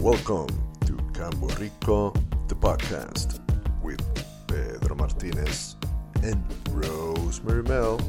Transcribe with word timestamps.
Welcome 0.00 0.48
to 0.86 0.96
Campo 1.12 1.46
Rico, 1.58 2.14
the 2.48 2.54
podcast 2.54 3.38
with 3.82 4.00
Pedro 4.46 4.94
Martinez 4.96 5.76
and 6.22 6.42
Rosemary 6.70 7.62
Mel. 7.64 8.00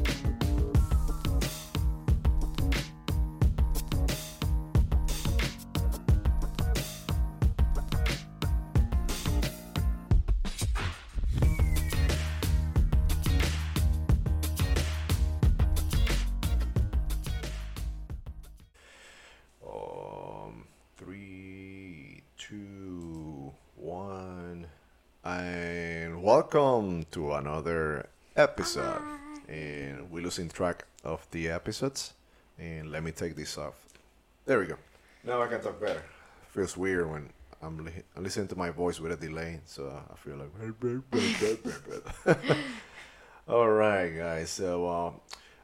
Another 27.42 28.06
episode. 28.36 29.02
And 29.48 30.10
we're 30.10 30.22
losing 30.22 30.48
track 30.48 30.84
of 31.04 31.26
the 31.32 31.48
episodes. 31.50 32.14
And 32.58 32.92
let 32.92 33.02
me 33.02 33.10
take 33.10 33.34
this 33.34 33.58
off. 33.58 33.74
There 34.46 34.60
we 34.60 34.66
go. 34.66 34.76
Now 35.24 35.42
I 35.42 35.48
can 35.48 35.60
talk 35.60 35.80
better. 35.80 36.02
Feels 36.50 36.76
weird 36.76 37.10
when 37.10 37.30
I'm, 37.60 37.84
li- 37.84 38.04
listening 38.16 38.48
to 38.48 38.56
my 38.56 38.70
voice 38.70 39.00
with 39.00 39.12
a 39.12 39.16
delay, 39.16 39.60
so 39.66 39.82
I 40.12 40.16
feel 40.16 40.36
like. 40.36 40.50
All 43.48 43.68
right, 43.68 44.10
guys. 44.10 44.50
So 44.50 44.86
uh, 44.86 45.12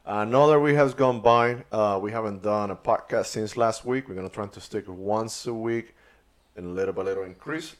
another 0.05 0.59
week 0.59 0.75
has 0.75 0.93
gone 0.93 1.21
by. 1.21 1.63
Uh, 1.71 1.99
we 2.01 2.11
haven't 2.11 2.41
done 2.43 2.71
a 2.71 2.75
podcast 2.75 3.27
since 3.27 3.55
last 3.55 3.85
week. 3.85 4.09
We're 4.09 4.15
gonna 4.15 4.29
try 4.29 4.47
to 4.47 4.61
stick 4.61 4.85
once 4.87 5.47
a 5.47 5.53
week, 5.53 5.95
and 6.57 6.75
little 6.75 6.93
by 6.93 7.03
little 7.03 7.23
increase. 7.23 7.75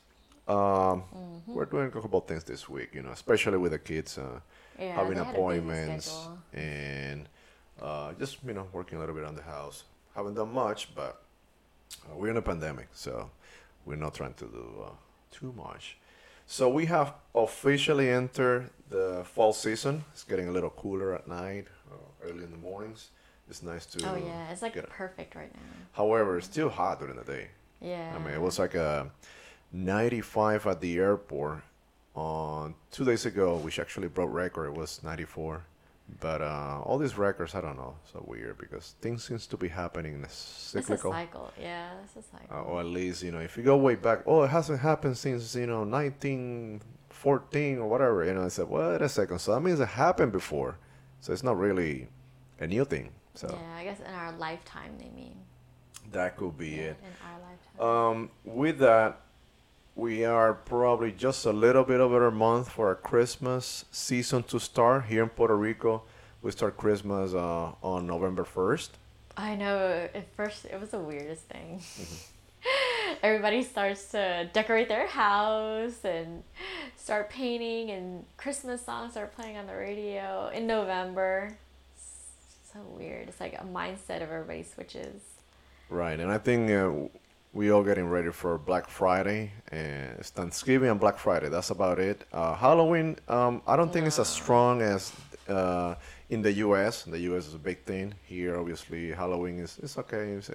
Um, 0.50 1.04
We're 1.46 1.66
doing 1.66 1.88
a 1.88 1.92
couple 1.92 2.20
of 2.20 2.28
things 2.28 2.44
this 2.44 2.68
week, 2.68 2.90
you 2.94 3.04
know, 3.04 3.12
especially 3.12 3.58
with 3.58 3.72
the 3.72 3.80
kids 3.80 4.18
uh, 4.18 4.40
Yeah, 4.80 4.96
having 4.96 5.14
they 5.14 5.18
had 5.20 5.22
a 5.22 5.26
busy 5.26 5.38
appointments 5.38 6.28
and 6.54 7.30
uh, 7.82 8.14
just 8.14 8.38
you 8.46 8.54
know 8.54 8.68
working 8.74 8.98
a 8.98 9.02
little 9.02 9.16
bit 9.16 9.26
on 9.26 9.36
the 9.36 9.44
house. 9.44 9.84
Haven't 10.16 10.34
done 10.34 10.52
much, 10.54 10.94
but 10.96 11.22
uh, 12.06 12.16
we're 12.16 12.32
in 12.32 12.38
a 12.38 12.42
pandemic, 12.42 12.88
so 12.94 13.30
we're 13.86 13.96
not 13.96 14.16
trying 14.16 14.34
to 14.36 14.46
do 14.46 14.84
uh, 14.86 14.90
too 15.32 15.54
much. 15.56 15.98
So 16.48 16.68
we 16.68 16.88
have 16.88 17.14
officially 17.36 18.10
entered 18.10 18.72
the 18.90 19.24
fall 19.24 19.54
season. 19.54 20.04
It's 20.14 20.24
getting 20.24 20.48
a 20.48 20.52
little 20.52 20.72
cooler 20.72 21.14
at 21.14 21.28
night, 21.28 21.68
uh, 21.92 22.28
early 22.28 22.44
in 22.44 22.52
the 22.52 22.58
mornings. 22.58 23.12
It's 23.48 23.62
nice 23.62 23.86
to. 23.88 24.10
Oh 24.10 24.16
yeah, 24.16 24.50
it's 24.52 24.64
like 24.64 24.76
perfect 24.90 25.36
right 25.36 25.54
now. 25.54 25.62
However, 25.92 26.38
it's 26.38 26.48
still 26.48 26.70
hot 26.70 27.00
during 27.00 27.18
the 27.18 27.24
day. 27.24 27.50
Yeah. 27.82 28.14
I 28.16 28.20
mean, 28.20 28.34
it 28.34 28.42
was 28.42 28.60
like 28.60 28.76
a 28.76 29.10
95 29.72 30.66
at 30.68 30.82
the 30.82 30.98
airport 30.98 31.62
on 32.16 32.76
two 32.92 33.06
days 33.06 33.26
ago, 33.26 33.58
which 33.58 33.80
actually 33.80 34.08
broke 34.08 34.34
record. 34.34 34.66
It 34.68 34.74
was 34.74 35.02
94. 35.04 35.64
But 36.20 36.42
uh, 36.42 36.82
all 36.84 36.98
these 36.98 37.20
records, 37.20 37.54
I 37.54 37.62
don't 37.62 37.78
know, 37.78 37.94
so 38.12 38.24
weird 38.28 38.58
because 38.58 38.96
things 39.00 39.24
seems 39.24 39.46
to 39.46 39.58
be 39.58 39.68
happening 39.68 40.16
in 40.16 40.22
a 40.22 40.26
It's 40.26 40.74
a 40.74 40.82
cyclical. 40.82 41.12
cycle. 41.12 41.54
Yeah, 41.62 41.92
it's 42.04 42.16
a 42.26 42.28
cycle. 42.32 42.48
Uh, 42.58 42.62
or 42.64 42.80
at 42.80 42.88
least, 42.88 43.22
you 43.22 43.32
know, 43.32 43.38
if 43.40 43.56
you 43.56 43.62
go 43.62 43.78
way 43.78 43.94
back, 43.94 44.24
oh, 44.26 44.42
it 44.42 44.48
hasn't 44.50 44.80
happened 44.80 45.16
since, 45.20 45.54
you 45.54 45.68
know, 45.68 45.84
1914 45.84 47.78
or 47.78 47.88
whatever. 47.88 48.26
You 48.26 48.34
know, 48.34 48.44
I 48.46 48.48
said, 48.48 48.68
wait 48.70 49.02
a 49.04 49.08
second. 49.10 49.38
So 49.38 49.54
that 49.54 49.60
means 49.62 49.80
it 49.80 49.88
happened 49.88 50.32
before. 50.32 50.78
So 51.22 51.32
it's 51.32 51.44
not 51.44 51.58
really 51.60 52.08
a 52.60 52.66
new 52.66 52.86
thing. 52.86 53.12
So 53.36 53.48
Yeah, 53.48 53.78
I 53.78 53.84
guess 53.84 54.00
in 54.00 54.12
our 54.14 54.32
lifetime 54.32 54.94
they 54.98 55.10
mean. 55.16 55.36
that 56.12 56.38
could 56.38 56.58
be 56.58 56.70
Yeah, 56.70 56.82
it. 56.82 56.98
In 57.04 57.14
our 57.28 57.40
lifetime. 57.40 58.18
Um, 58.18 58.30
with 58.44 58.80
that, 58.80 59.22
we 60.00 60.24
are 60.24 60.54
probably 60.54 61.12
just 61.12 61.46
a 61.46 61.52
little 61.52 61.84
bit 61.84 62.00
over 62.00 62.26
a 62.26 62.32
month 62.32 62.70
for 62.70 62.88
our 62.88 62.96
Christmas 62.96 63.84
season 63.92 64.44
to 64.44 64.58
start 64.58 65.06
here 65.06 65.24
in 65.24 65.30
Puerto 65.30 65.58
Rico. 65.58 66.04
We 66.42 66.52
start 66.52 66.78
Christmas 66.78 67.34
uh, 67.34 67.74
on 67.84 68.08
November 68.08 68.46
1st. 68.46 68.90
I 69.36 69.56
know. 69.56 70.08
At 70.14 70.34
first, 70.36 70.64
it 70.66 70.80
was 70.80 70.92
the 70.92 71.00
weirdest 71.00 71.44
thing. 71.50 71.80
Mm-hmm. 71.80 73.18
Everybody 73.24 73.62
starts 73.62 74.12
to 74.12 74.50
decorate 74.54 74.88
their 74.88 75.08
house 75.08 76.06
and 76.06 76.44
start 76.96 77.30
painting, 77.30 77.92
and 77.92 78.26
Christmas 78.38 78.86
songs 78.86 79.18
are 79.18 79.28
playing 79.28 79.58
on 79.58 79.68
the 79.68 79.76
radio 79.76 80.50
in 80.54 80.66
November. 80.66 81.58
It's 81.94 82.72
so 82.74 82.80
weird. 82.98 83.28
It's 83.28 83.42
like 83.42 83.54
a 83.54 83.66
mindset 83.66 84.24
of 84.24 84.32
everybody 84.32 84.64
switches. 84.64 85.22
Right, 85.90 86.20
and 86.20 86.32
I 86.32 86.38
think 86.38 86.72
uh, 86.72 87.10
we 87.54 87.72
all 87.72 87.84
getting 87.84 88.08
ready 88.08 88.32
for 88.32 88.58
Black 88.58 88.88
Friday 88.88 89.52
and 89.72 90.18
it's 90.20 90.30
Thanksgiving 90.30 90.90
and 90.90 91.00
Black 91.00 91.18
Friday. 91.18 91.50
That's 91.50 91.72
about 91.72 92.00
it. 92.00 92.26
Uh, 92.32 92.54
Halloween, 92.56 93.18
um, 93.28 93.62
I 93.66 93.76
don't 93.76 93.92
think 93.92 94.06
it's 94.06 94.20
as 94.20 94.28
strong 94.28 94.82
as 94.82 95.12
uh, 95.48 95.96
in 96.30 96.44
the 96.44 96.54
U.S. 96.54 97.04
The 97.04 97.20
U.S. 97.22 97.48
is 97.48 97.56
a 97.56 97.60
big 97.60 97.84
thing. 97.84 98.14
Here, 98.24 98.56
obviously, 98.56 99.12
Halloween 99.12 99.58
is 99.60 99.80
it's 99.82 99.98
okay. 99.98 100.34
It's, 100.34 100.52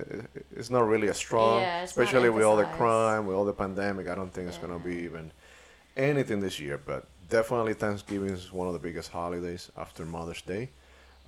it's 0.55 0.71
not 0.71 0.87
really 0.87 1.09
as 1.09 1.16
strong, 1.16 1.60
Yeah, 1.62 1.82
especially 1.82 2.31
with 2.31 2.44
all 2.44 2.56
the 2.56 2.65
crime, 2.65 3.26
with 3.26 3.37
all 3.37 3.44
the 3.44 3.53
pandemic. 3.53 4.09
I 4.09 4.15
don't 4.15 4.32
think 4.32 4.49
it's 4.49 4.59
gonna 4.59 4.78
be 4.78 4.94
even 4.99 5.32
anything 5.97 6.38
this 6.38 6.61
year. 6.61 6.78
But 6.78 7.06
definitely, 7.28 7.75
Thanksgiving 7.75 8.31
is 8.31 8.53
one 8.53 8.69
of 8.69 8.72
the 8.72 8.78
biggest 8.78 9.11
holidays 9.11 9.72
after 9.76 10.05
Mother's 10.05 10.43
Day, 10.43 10.71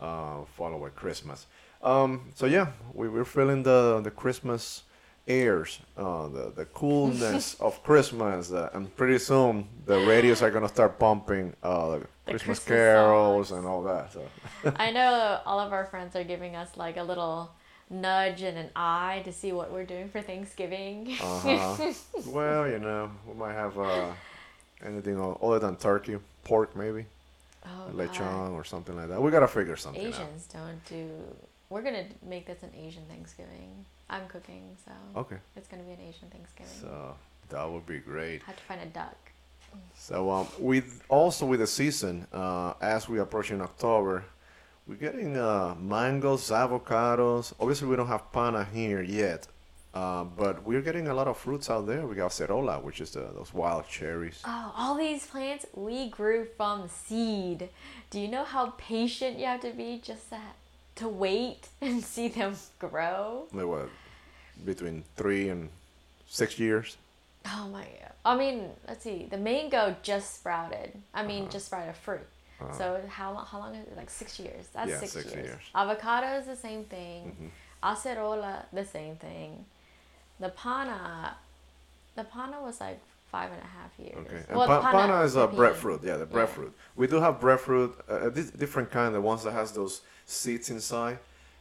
uh, 0.00 0.44
followed 0.56 0.80
by 0.80 0.90
Christmas. 0.90 1.46
Um, 1.82 2.30
so 2.36 2.46
yeah, 2.46 2.68
we, 2.94 3.08
we're 3.08 3.24
feeling 3.24 3.64
the 3.64 4.00
the 4.00 4.12
Christmas 4.12 4.84
airs, 5.28 5.80
uh, 5.96 6.28
the 6.28 6.52
the 6.54 6.64
coolness 6.66 7.54
of 7.60 7.82
Christmas, 7.82 8.52
uh, 8.52 8.70
and 8.74 8.94
pretty 8.96 9.18
soon 9.18 9.66
the 9.84 9.98
radios 10.06 10.42
are 10.42 10.50
gonna 10.50 10.68
start 10.68 10.98
pumping 10.98 11.54
uh, 11.62 11.98
The 11.98 12.06
Christmas, 12.32 12.58
Christmas 12.60 12.64
carols 12.64 13.48
songs. 13.48 13.58
and 13.58 13.66
all 13.68 13.82
that. 13.84 14.12
So 14.12 14.22
I 14.76 14.90
know 14.92 15.40
all 15.46 15.60
of 15.60 15.72
our 15.72 15.86
friends 15.86 16.14
are 16.16 16.24
giving 16.24 16.54
us 16.56 16.76
like 16.76 16.96
a 16.96 17.02
little 17.02 17.50
nudge 17.90 18.42
and 18.42 18.58
an 18.58 18.70
eye 18.74 19.22
to 19.24 19.32
see 19.32 19.52
what 19.52 19.72
we're 19.72 19.84
doing 19.84 20.08
for 20.08 20.20
Thanksgiving. 20.20 21.16
uh-huh. 21.20 21.92
well, 22.26 22.68
you 22.68 22.78
know, 22.78 23.10
we 23.26 23.34
might 23.34 23.52
have 23.54 23.78
uh, 23.78 24.10
anything 24.84 25.20
other 25.42 25.58
than 25.58 25.76
turkey, 25.76 26.18
pork 26.44 26.74
maybe, 26.76 27.06
oh, 27.64 27.90
lechon 27.92 28.52
or 28.52 28.64
something 28.64 28.96
like 28.96 29.08
that. 29.08 29.20
We 29.22 29.30
gotta 29.30 29.48
figure 29.48 29.76
something 29.76 30.06
out. 30.06 30.14
Asians 30.14 30.46
don't 30.46 30.84
do. 30.86 31.08
We're 31.68 31.82
gonna 31.82 32.04
make 32.24 32.46
this 32.46 32.62
an 32.62 32.70
Asian 32.76 33.04
Thanksgiving. 33.08 33.84
I'm 34.08 34.26
cooking, 34.28 34.76
so 34.84 34.92
Okay, 35.20 35.36
it's 35.56 35.66
gonna 35.68 35.82
be 35.82 35.92
an 35.92 36.00
Asian 36.00 36.28
Thanksgiving. 36.28 36.72
so 36.80 37.16
that 37.48 37.68
would 37.70 37.86
be 37.86 37.98
great. 37.98 38.42
Have 38.44 38.56
to 38.56 38.62
find 38.62 38.80
a 38.82 38.86
duck. 38.86 39.16
So 39.94 40.30
um, 40.30 40.46
with 40.58 41.02
also 41.08 41.44
with 41.44 41.60
the 41.60 41.66
season, 41.66 42.26
uh, 42.32 42.74
as 42.80 43.08
we 43.08 43.18
approach 43.18 43.50
in 43.50 43.60
October, 43.60 44.24
we're 44.86 44.94
getting 44.94 45.36
uh, 45.36 45.74
mangoes, 45.78 46.48
avocados. 46.50 47.52
Obviously, 47.60 47.88
we 47.88 47.96
don't 47.96 48.06
have 48.06 48.30
pana 48.32 48.64
here 48.72 49.02
yet, 49.02 49.48
uh, 49.92 50.24
but 50.24 50.62
we're 50.64 50.80
getting 50.80 51.08
a 51.08 51.14
lot 51.14 51.26
of 51.28 51.36
fruits 51.36 51.68
out 51.68 51.86
there. 51.86 52.06
We 52.06 52.14
got 52.14 52.32
cerola, 52.32 52.80
which 52.80 53.00
is 53.00 53.10
the, 53.10 53.20
those 53.34 53.52
wild 53.52 53.86
cherries. 53.88 54.40
Oh, 54.46 54.72
all 54.76 54.94
these 54.96 55.26
plants 55.26 55.66
we 55.74 56.08
grew 56.08 56.46
from 56.56 56.88
seed. 56.88 57.68
Do 58.10 58.20
you 58.20 58.28
know 58.28 58.44
how 58.44 58.70
patient 58.78 59.38
you 59.38 59.46
have 59.46 59.60
to 59.60 59.72
be 59.72 60.00
just 60.02 60.30
to, 60.30 60.38
to 60.96 61.08
wait 61.08 61.68
and 61.80 62.02
see 62.02 62.28
them 62.28 62.56
grow? 62.78 63.46
They 63.52 63.64
were 63.64 63.88
between 64.64 65.04
three 65.16 65.48
and 65.48 65.68
six 66.28 66.58
years. 66.58 66.96
Oh 67.46 67.68
my 67.72 67.82
god. 67.84 68.12
I 68.24 68.36
mean, 68.36 68.70
let's 68.88 69.04
see. 69.04 69.26
The 69.30 69.36
mango 69.38 69.94
just 70.02 70.34
sprouted. 70.36 70.90
I 71.14 71.22
mean, 71.24 71.42
Uh-huh. 71.42 71.52
just 71.52 71.66
sprouted 71.66 71.94
fruit. 71.96 72.26
So 72.78 73.00
how 73.08 73.32
long? 73.34 73.44
How 73.46 73.58
long 73.58 73.74
is 73.74 73.86
it? 73.86 73.96
Like 73.96 74.08
six 74.10 74.40
years. 74.40 74.66
That's 74.72 74.88
Yeah, 74.90 74.98
six, 75.00 75.12
six 75.12 75.32
years. 75.34 75.46
years. 75.46 75.62
Avocado 75.74 76.38
is 76.40 76.46
the 76.46 76.56
same 76.56 76.84
thing. 76.84 77.20
Mm-hmm. 77.24 77.46
Acerola, 77.90 78.64
the 78.72 78.84
same 78.86 79.16
thing. 79.16 79.66
The 80.40 80.48
pana, 80.48 81.36
the 82.14 82.24
pana 82.24 82.60
was 82.62 82.80
like 82.80 82.98
five 83.30 83.50
and 83.50 83.60
a 83.60 83.66
half 83.66 83.90
years. 83.98 84.16
Okay, 84.26 84.44
and 84.48 84.56
Well, 84.56 84.66
pa- 84.66 84.90
pana 84.90 85.20
is 85.22 85.36
a 85.36 85.46
breadfruit. 85.46 86.02
Yeah, 86.02 86.14
the 86.16 86.20
Yeah. 86.26 86.32
breadfruit. 86.32 86.72
We 86.94 87.06
do 87.06 87.20
have 87.20 87.40
breadfruit, 87.40 87.98
uh, 88.08 88.28
this 88.30 88.50
different 88.50 88.90
kind, 88.90 89.14
the 89.14 89.20
ones 89.20 89.42
that 89.44 89.52
has 89.52 89.72
those 89.72 90.02
seeds 90.24 90.70
inside. 90.70 91.18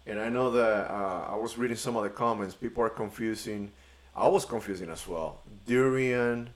And 0.08 0.20
I 0.20 0.30
know 0.30 0.52
that 0.52 0.92
uh, 0.92 1.26
I 1.34 1.36
was 1.36 1.58
reading 1.58 1.78
some 1.78 1.96
of 1.98 2.04
the 2.04 2.10
comments. 2.10 2.54
People 2.56 2.84
are 2.84 2.90
confusing. 2.90 3.72
I 4.16 4.28
was 4.28 4.46
confusing 4.46 4.90
as 4.92 5.08
well. 5.08 5.42
Durian 5.66 6.50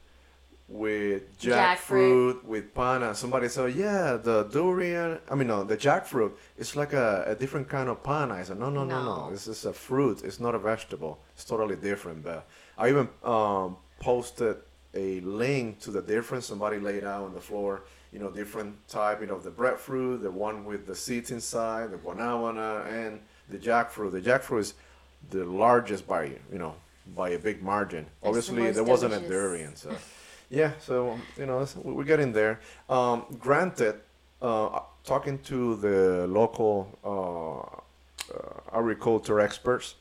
with 0.68 1.40
jackfruit, 1.40 1.78
Jackfruit. 1.78 2.44
with 2.46 2.76
pana. 2.76 3.16
Somebody 3.16 3.48
said, 3.50 3.74
"Yeah, 3.76 4.18
the 4.18 4.44
durian. 4.44 5.20
I 5.32 5.34
mean, 5.36 5.48
no, 5.48 5.64
the 5.64 5.76
jackfruit. 5.76 6.34
It's 6.58 6.76
like 6.76 6.94
a, 6.94 7.24
a 7.26 7.34
different 7.36 7.68
kind 7.68 7.90
of 7.90 8.04
pana." 8.04 8.36
I 8.36 8.44
said, 8.44 8.60
"No, 8.60 8.70
no, 8.70 8.84
no, 8.86 9.04
no. 9.04 9.16
No. 9.26 9.32
This 9.32 9.48
is 9.48 9.66
a 9.66 9.74
fruit. 9.74 10.22
It's 10.24 10.40
not 10.40 10.54
a 10.54 10.60
vegetable. 10.60 11.20
It's 11.34 11.44
totally 11.44 11.76
different." 11.76 12.24
But 12.24 12.46
I 12.78 12.90
even 12.90 13.10
um, 13.24 13.78
posted 14.00 14.58
a 14.94 15.20
link 15.22 15.80
to 15.82 15.92
the 15.92 16.02
difference. 16.02 16.46
Somebody 16.48 16.80
laid 16.80 17.04
out 17.04 17.24
on 17.24 17.34
the 17.34 17.42
floor, 17.42 17.82
you 18.12 18.20
know, 18.20 18.30
different 18.32 18.76
type, 18.88 19.22
you 19.22 19.28
know, 19.28 19.40
the 19.40 19.52
breadfruit, 19.52 20.24
the 20.24 20.32
one 20.32 20.66
with 20.66 20.88
the 20.88 20.96
seeds 20.96 21.32
inside, 21.32 21.92
the 21.92 21.98
guanabana, 21.98 22.86
and 22.92 23.20
the 23.50 23.58
jackfruit. 23.58 24.12
The 24.12 24.22
jackfruit 24.22 24.60
is 24.60 24.74
the 25.30 25.44
largest 25.46 26.08
by, 26.08 26.24
you 26.52 26.58
know, 26.60 26.76
by 27.16 27.30
a 27.30 27.40
big 27.40 27.62
margin. 27.62 28.06
Obviously, 28.24 28.64
most 28.64 28.76
there 28.76 28.84
wasn't 28.84 29.14
a 29.14 29.28
durian, 29.28 29.76
so 29.76 29.96
yeah. 30.50 30.72
So 30.80 31.18
you 31.38 31.46
know, 31.46 31.66
we- 31.84 31.94
we're 31.94 32.04
getting 32.04 32.32
there. 32.34 32.60
Um, 32.90 33.26
granted, 33.40 33.96
uh, 34.42 34.80
talking 35.04 35.40
to 35.40 35.76
the 35.78 36.28
local 36.28 36.98
uh, 37.04 37.60
uh, 38.34 38.78
agriculture 38.78 39.40
experts, 39.40 39.96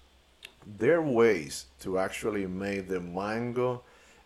there 0.66 0.98
are 0.98 1.02
ways 1.02 1.66
to 1.80 1.98
actually 1.98 2.46
make 2.46 2.88
the 2.88 3.00
mango 3.00 3.82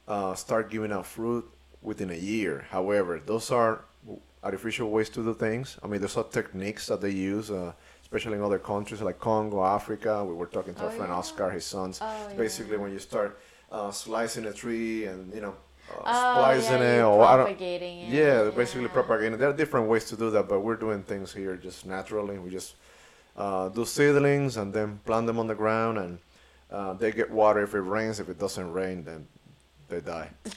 uh, 0.08 0.34
start 0.34 0.70
giving 0.70 0.93
out 0.93 1.06
fruit 1.06 1.44
within 1.81 2.10
a 2.10 2.14
year. 2.16 2.66
However, 2.70 3.20
those 3.25 3.50
are 3.50 3.84
artificial 4.43 4.90
ways 4.90 5.08
to 5.10 5.22
do 5.22 5.34
things. 5.34 5.78
I 5.82 5.87
mean, 5.87 6.00
there's 6.00 6.12
some 6.12 6.26
techniques 6.31 6.87
that 6.87 7.00
they 7.00 7.10
use, 7.10 7.50
uh, 7.50 7.72
especially 8.02 8.34
in 8.37 8.43
other 8.43 8.58
countries 8.58 9.00
like 9.00 9.19
Congo, 9.20 9.64
Africa. 9.64 10.25
We 10.25 10.34
were 10.34 10.46
talking 10.46 10.75
to 10.75 10.84
our 10.84 10.88
Oh, 10.88 10.96
friend 10.96 11.10
yeah. 11.10 11.16
Oscar, 11.19 11.50
his 11.50 11.64
sons. 11.64 11.99
Oh, 12.02 12.28
basically 12.37 12.76
yeah. 12.76 12.82
when 12.82 12.93
you 12.93 12.99
start 12.99 13.38
uh, 13.70 13.90
slicing 13.90 14.44
a 14.46 14.52
tree 14.52 15.06
and 15.06 15.32
you 15.34 15.40
know 15.40 15.54
uh, 15.90 16.02
Oh, 16.04 16.34
splicing 16.34 16.81
yeah, 16.81 16.99
it 16.99 17.02
or 17.02 17.25
I 17.25 17.37
don't, 17.37 17.46
propagating 17.46 18.00
it. 18.00 18.08
yeah, 18.10 18.50
basically 18.50 18.88
propagating. 18.88 19.38
There 19.38 19.49
are 19.50 19.52
different 19.56 19.88
ways 19.88 20.04
to 20.06 20.16
do 20.16 20.31
that, 20.31 20.49
but 20.49 20.60
we're 20.60 20.76
doing 20.76 21.02
things 21.02 21.32
here 21.32 21.56
just 21.56 21.87
naturally. 21.87 22.38
We 22.38 22.50
just 22.50 22.75
uh, 23.37 23.69
do 23.70 23.84
seedlings 23.84 24.56
and 24.56 24.72
then 24.75 25.00
plant 25.06 25.26
them 25.26 25.38
on 25.38 25.46
the 25.46 25.54
ground, 25.54 25.99
and 25.99 26.19
uh, 26.70 26.93
they 26.94 27.12
get 27.12 27.31
water 27.31 27.62
if 27.62 27.75
it 27.75 27.81
rains. 27.81 28.20
If 28.20 28.28
it 28.28 28.38
doesn't 28.38 28.72
rain, 28.72 29.04
then 29.04 29.26
they 29.92 30.00
die. 30.00 30.30
they 30.44 30.50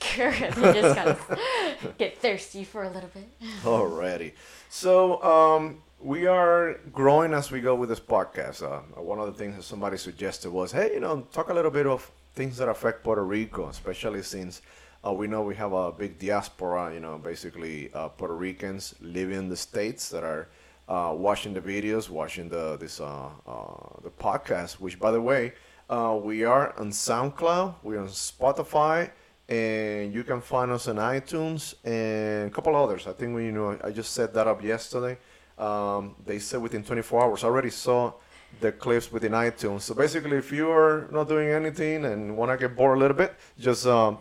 just 0.81 0.95
gotta 0.95 1.17
get 1.97 2.17
thirsty 2.17 2.63
for 2.63 2.83
a 2.83 2.89
little 2.89 3.09
bit. 3.13 3.29
Alrighty. 3.63 4.31
So 4.69 5.21
um, 5.23 5.81
we 5.99 6.25
are 6.25 6.79
growing 6.91 7.33
as 7.33 7.51
we 7.51 7.61
go 7.61 7.75
with 7.75 7.89
this 7.89 7.99
podcast. 7.99 8.63
Uh, 8.63 8.79
one 9.01 9.19
of 9.19 9.27
the 9.27 9.33
things 9.33 9.55
that 9.55 9.63
somebody 9.63 9.97
suggested 9.97 10.51
was, 10.51 10.71
hey, 10.71 10.91
you 10.93 10.99
know, 10.99 11.21
talk 11.31 11.49
a 11.49 11.53
little 11.53 11.71
bit 11.71 11.85
of 11.85 12.09
things 12.33 12.57
that 12.57 12.69
affect 12.69 13.03
Puerto 13.03 13.23
Rico, 13.23 13.67
especially 13.67 14.23
since 14.23 14.61
uh, 15.05 15.11
we 15.11 15.27
know 15.27 15.41
we 15.41 15.55
have 15.55 15.73
a 15.73 15.91
big 15.91 16.17
diaspora. 16.17 16.93
You 16.93 17.01
know, 17.01 17.17
basically 17.17 17.91
uh, 17.93 18.09
Puerto 18.09 18.35
Ricans 18.35 18.95
living 19.01 19.37
in 19.37 19.49
the 19.49 19.57
states 19.57 20.09
that 20.09 20.23
are 20.23 20.47
uh, 20.87 21.13
watching 21.15 21.53
the 21.53 21.61
videos, 21.61 22.09
watching 22.09 22.47
the 22.49 22.77
this 22.77 22.99
uh, 23.01 23.29
uh, 23.45 24.01
the 24.01 24.09
podcast. 24.09 24.73
Which, 24.79 24.99
by 24.99 25.11
the 25.11 25.21
way, 25.21 25.53
uh, 25.89 26.17
we 26.21 26.43
are 26.43 26.77
on 26.79 26.91
SoundCloud, 26.91 27.75
we're 27.83 27.99
on 27.99 28.07
Spotify 28.07 29.11
and 29.47 30.13
you 30.13 30.23
can 30.23 30.41
find 30.41 30.71
us 30.71 30.87
on 30.87 30.95
iTunes 30.95 31.75
and 31.83 32.47
a 32.47 32.53
couple 32.53 32.75
others. 32.75 33.07
I 33.07 33.13
think 33.13 33.35
we, 33.35 33.45
you 33.45 33.51
know, 33.51 33.77
I 33.83 33.91
just 33.91 34.13
set 34.13 34.33
that 34.33 34.47
up 34.47 34.63
yesterday. 34.63 35.17
Um, 35.57 36.15
they 36.25 36.39
said 36.39 36.61
within 36.61 36.83
24 36.83 37.23
hours. 37.23 37.43
I 37.43 37.47
already 37.47 37.69
saw 37.69 38.13
the 38.59 38.71
clips 38.71 39.11
within 39.11 39.33
iTunes. 39.33 39.81
So 39.81 39.93
basically, 39.93 40.37
if 40.37 40.51
you 40.51 40.69
are 40.71 41.07
not 41.11 41.27
doing 41.27 41.49
anything 41.49 42.05
and 42.05 42.35
want 42.35 42.51
to 42.51 42.57
get 42.57 42.75
bored 42.75 42.97
a 42.97 42.99
little 42.99 43.17
bit, 43.17 43.35
just 43.59 43.85
um, 43.85 44.17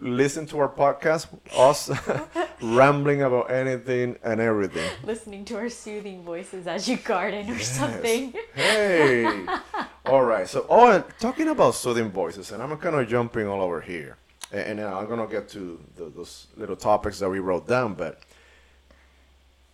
listen 0.00 0.46
to 0.46 0.58
our 0.58 0.68
podcast, 0.68 1.28
us 1.56 1.90
rambling 2.62 3.22
about 3.22 3.50
anything 3.50 4.16
and 4.22 4.40
everything. 4.40 4.88
Listening 5.04 5.44
to 5.46 5.56
our 5.56 5.68
soothing 5.68 6.22
voices 6.22 6.66
as 6.66 6.88
you 6.88 6.96
garden 6.96 7.50
or 7.50 7.58
something. 7.58 8.32
Hey. 8.54 9.46
all 10.06 10.24
right. 10.24 10.48
So, 10.48 10.66
oh, 10.68 11.04
talking 11.18 11.48
about 11.48 11.74
soothing 11.74 12.10
voices, 12.10 12.52
and 12.52 12.62
I'm 12.62 12.76
kind 12.76 12.96
of 12.96 13.08
jumping 13.08 13.46
all 13.46 13.60
over 13.60 13.80
here, 13.80 14.16
and, 14.52 14.80
and 14.80 14.80
I'm 14.80 15.08
gonna 15.08 15.26
get 15.26 15.48
to 15.50 15.80
the, 15.96 16.04
those 16.10 16.46
little 16.56 16.76
topics 16.76 17.18
that 17.20 17.28
we 17.28 17.38
wrote 17.38 17.66
down. 17.66 17.94
But 17.94 18.22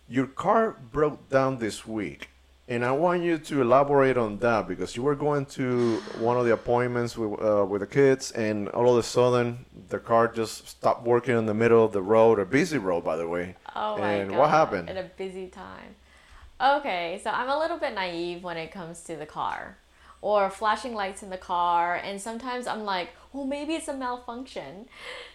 your 0.07 0.27
car 0.27 0.77
broke 0.91 1.29
down 1.29 1.59
this 1.59 1.87
week, 1.87 2.29
and 2.67 2.83
I 2.83 2.91
want 2.91 3.23
you 3.23 3.37
to 3.37 3.61
elaborate 3.61 4.17
on 4.17 4.37
that 4.39 4.67
because 4.67 4.95
you 4.95 5.03
were 5.03 5.15
going 5.15 5.45
to 5.57 5.97
one 6.19 6.37
of 6.37 6.45
the 6.45 6.53
appointments 6.53 7.17
with 7.17 7.41
uh, 7.41 7.65
with 7.65 7.81
the 7.81 7.87
kids, 7.87 8.31
and 8.31 8.69
all 8.69 8.89
of 8.91 8.97
a 8.97 9.03
sudden 9.03 9.65
the 9.89 9.99
car 9.99 10.27
just 10.27 10.67
stopped 10.67 11.03
working 11.03 11.37
in 11.37 11.45
the 11.45 11.53
middle 11.53 11.83
of 11.83 11.91
the 11.91 12.01
road, 12.01 12.39
a 12.39 12.45
busy 12.45 12.77
road, 12.77 13.03
by 13.03 13.15
the 13.15 13.27
way. 13.27 13.55
Oh 13.75 13.97
my 13.97 14.13
and 14.13 14.31
god. 14.31 14.39
what 14.39 14.49
happened? 14.49 14.89
At 14.89 14.97
a 14.97 15.09
busy 15.17 15.47
time. 15.47 15.95
Okay, 16.59 17.19
so 17.21 17.31
I'm 17.31 17.49
a 17.49 17.59
little 17.59 17.77
bit 17.77 17.93
naive 17.93 18.41
when 18.41 18.55
it 18.55 18.71
comes 18.71 19.01
to 19.03 19.17
the 19.17 19.25
car 19.25 19.77
or 20.21 20.49
flashing 20.49 20.95
lights 20.95 21.21
in 21.21 21.29
the 21.29 21.37
car 21.37 21.95
and 21.97 22.19
sometimes 22.19 22.65
I'm 22.65 22.83
like, 22.83 23.09
"Well, 23.35 23.45
maybe 23.45 23.73
it's 23.73 23.87
a 23.87 23.93
malfunction." 23.93 24.87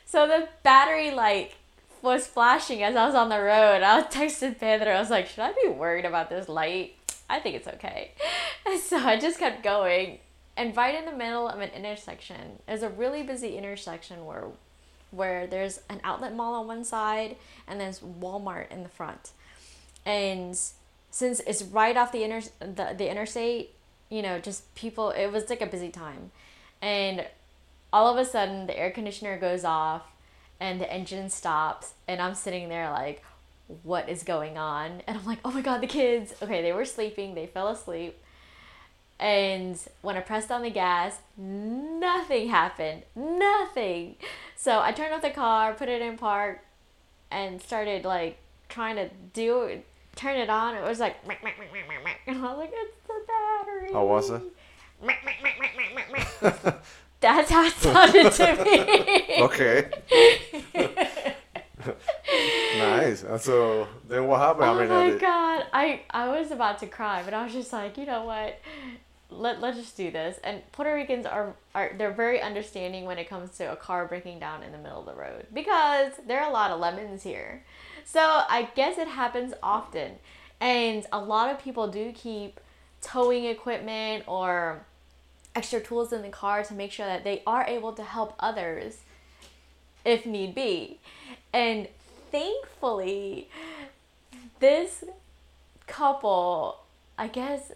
So 0.04 0.26
the 0.26 0.48
battery 0.62 1.10
like 1.10 1.56
was 2.02 2.26
flashing 2.26 2.82
as 2.82 2.96
I 2.96 3.06
was 3.06 3.14
on 3.14 3.28
the 3.28 3.40
road. 3.40 3.82
I 3.82 4.02
texted 4.02 4.58
Pedro. 4.58 4.92
I 4.92 5.00
was 5.00 5.10
like, 5.10 5.26
"Should 5.28 5.40
I 5.40 5.52
be 5.52 5.68
worried 5.68 6.04
about 6.04 6.30
this 6.30 6.48
light?" 6.48 6.96
I 7.28 7.38
think 7.38 7.56
it's 7.56 7.68
okay. 7.68 8.12
And 8.66 8.78
so 8.78 8.98
I 8.98 9.18
just 9.18 9.38
kept 9.38 9.62
going. 9.62 10.18
And 10.54 10.76
right 10.76 10.94
in 10.94 11.06
the 11.06 11.16
middle 11.16 11.48
of 11.48 11.60
an 11.60 11.70
intersection, 11.70 12.58
there's 12.66 12.82
a 12.82 12.90
really 12.90 13.22
busy 13.22 13.56
intersection 13.56 14.26
where 14.26 14.48
where 15.10 15.46
there's 15.46 15.80
an 15.88 16.00
outlet 16.04 16.34
mall 16.34 16.54
on 16.54 16.66
one 16.66 16.84
side 16.84 17.36
and 17.66 17.80
there's 17.80 18.00
Walmart 18.00 18.70
in 18.70 18.82
the 18.82 18.88
front. 18.88 19.30
And 20.04 20.56
since 21.10 21.40
it's 21.40 21.62
right 21.62 21.96
off 21.96 22.12
the 22.12 22.22
inter 22.22 22.42
the, 22.60 22.94
the 22.96 23.10
interstate, 23.10 23.74
you 24.08 24.22
know, 24.22 24.38
just 24.38 24.72
people 24.74 25.10
it 25.10 25.28
was 25.28 25.48
like 25.48 25.62
a 25.62 25.66
busy 25.66 25.88
time. 25.88 26.30
And 26.82 27.26
all 27.92 28.10
of 28.10 28.16
a 28.18 28.28
sudden 28.28 28.66
the 28.66 28.78
air 28.78 28.90
conditioner 28.90 29.38
goes 29.38 29.64
off 29.64 30.02
and 30.58 30.80
the 30.80 30.92
engine 30.92 31.30
stops 31.30 31.94
and 32.06 32.20
I'm 32.20 32.34
sitting 32.34 32.68
there 32.68 32.90
like 32.90 33.22
what 33.82 34.08
is 34.08 34.22
going 34.22 34.58
on? 34.58 35.02
And 35.06 35.18
I'm 35.18 35.24
like, 35.24 35.38
"Oh 35.44 35.50
my 35.50 35.62
god, 35.62 35.80
the 35.80 35.86
kids." 35.86 36.34
Okay, 36.42 36.62
they 36.62 36.72
were 36.72 36.84
sleeping. 36.84 37.34
They 37.34 37.46
fell 37.46 37.68
asleep. 37.68 38.18
And 39.18 39.78
when 40.00 40.16
I 40.16 40.20
pressed 40.20 40.50
on 40.50 40.62
the 40.62 40.70
gas, 40.70 41.18
nothing 41.36 42.48
happened. 42.48 43.02
Nothing. 43.14 44.16
So 44.56 44.80
I 44.80 44.92
turned 44.92 45.12
off 45.12 45.22
the 45.22 45.30
car, 45.30 45.74
put 45.74 45.88
it 45.88 46.00
in 46.00 46.16
park, 46.16 46.64
and 47.30 47.60
started 47.60 48.04
like 48.04 48.38
trying 48.68 48.96
to 48.96 49.10
do 49.34 49.62
it, 49.64 49.84
turn 50.16 50.36
it 50.36 50.48
on. 50.48 50.74
It 50.74 50.82
was 50.82 51.00
like, 51.00 51.16
and 52.26 52.38
I 52.38 52.54
was 52.54 52.58
like, 52.58 52.72
it's 52.72 52.96
the 53.06 53.20
battery. 53.26 53.92
How 53.92 54.06
was 54.06 54.30
it? 54.30 54.42
That's 57.20 57.50
how 57.50 57.64
it 57.64 57.72
sounded 57.74 58.32
to 58.32 58.64
me. 58.64 59.26
Okay. 59.40 59.88
nice. 62.76 63.22
And 63.22 63.40
so 63.40 63.88
then 64.08 64.26
what 64.26 64.40
happened? 64.40 64.64
Oh 64.64 64.74
I 64.74 64.80
mean, 64.80 64.88
my 64.88 65.18
god, 65.18 65.66
I 65.72 66.02
I 66.10 66.28
was 66.28 66.50
about 66.50 66.78
to 66.80 66.86
cry, 66.86 67.22
but 67.24 67.32
I 67.32 67.44
was 67.44 67.52
just 67.52 67.72
like, 67.72 67.96
you 67.96 68.06
know 68.06 68.24
what? 68.24 68.58
Let 69.30 69.60
let's 69.60 69.78
just 69.78 69.96
do 69.96 70.10
this. 70.10 70.38
And 70.44 70.60
Puerto 70.72 70.94
Ricans 70.94 71.24
are 71.24 71.54
are 71.74 71.92
they're 71.96 72.12
very 72.12 72.42
understanding 72.42 73.04
when 73.06 73.18
it 73.18 73.28
comes 73.28 73.56
to 73.58 73.72
a 73.72 73.76
car 73.76 74.06
breaking 74.06 74.40
down 74.40 74.62
in 74.62 74.72
the 74.72 74.78
middle 74.78 75.00
of 75.00 75.06
the 75.06 75.14
road 75.14 75.46
because 75.54 76.12
there 76.26 76.40
are 76.42 76.50
a 76.50 76.52
lot 76.52 76.70
of 76.70 76.80
lemons 76.80 77.22
here. 77.22 77.64
So 78.04 78.20
I 78.20 78.68
guess 78.74 78.98
it 78.98 79.08
happens 79.08 79.54
often, 79.62 80.12
and 80.60 81.06
a 81.12 81.20
lot 81.20 81.50
of 81.50 81.60
people 81.60 81.88
do 81.88 82.12
keep 82.12 82.60
towing 83.00 83.46
equipment 83.46 84.24
or 84.26 84.84
extra 85.60 85.78
tools 85.78 86.10
in 86.10 86.22
the 86.22 86.30
car 86.30 86.62
to 86.64 86.72
make 86.72 86.90
sure 86.90 87.04
that 87.04 87.22
they 87.22 87.42
are 87.46 87.64
able 87.66 87.92
to 87.92 88.02
help 88.02 88.34
others 88.40 89.00
if 90.06 90.24
need 90.24 90.54
be. 90.54 90.98
And 91.52 91.86
thankfully, 92.32 93.46
this 94.58 95.04
couple, 95.86 96.78
I 97.18 97.26
guess 97.28 97.72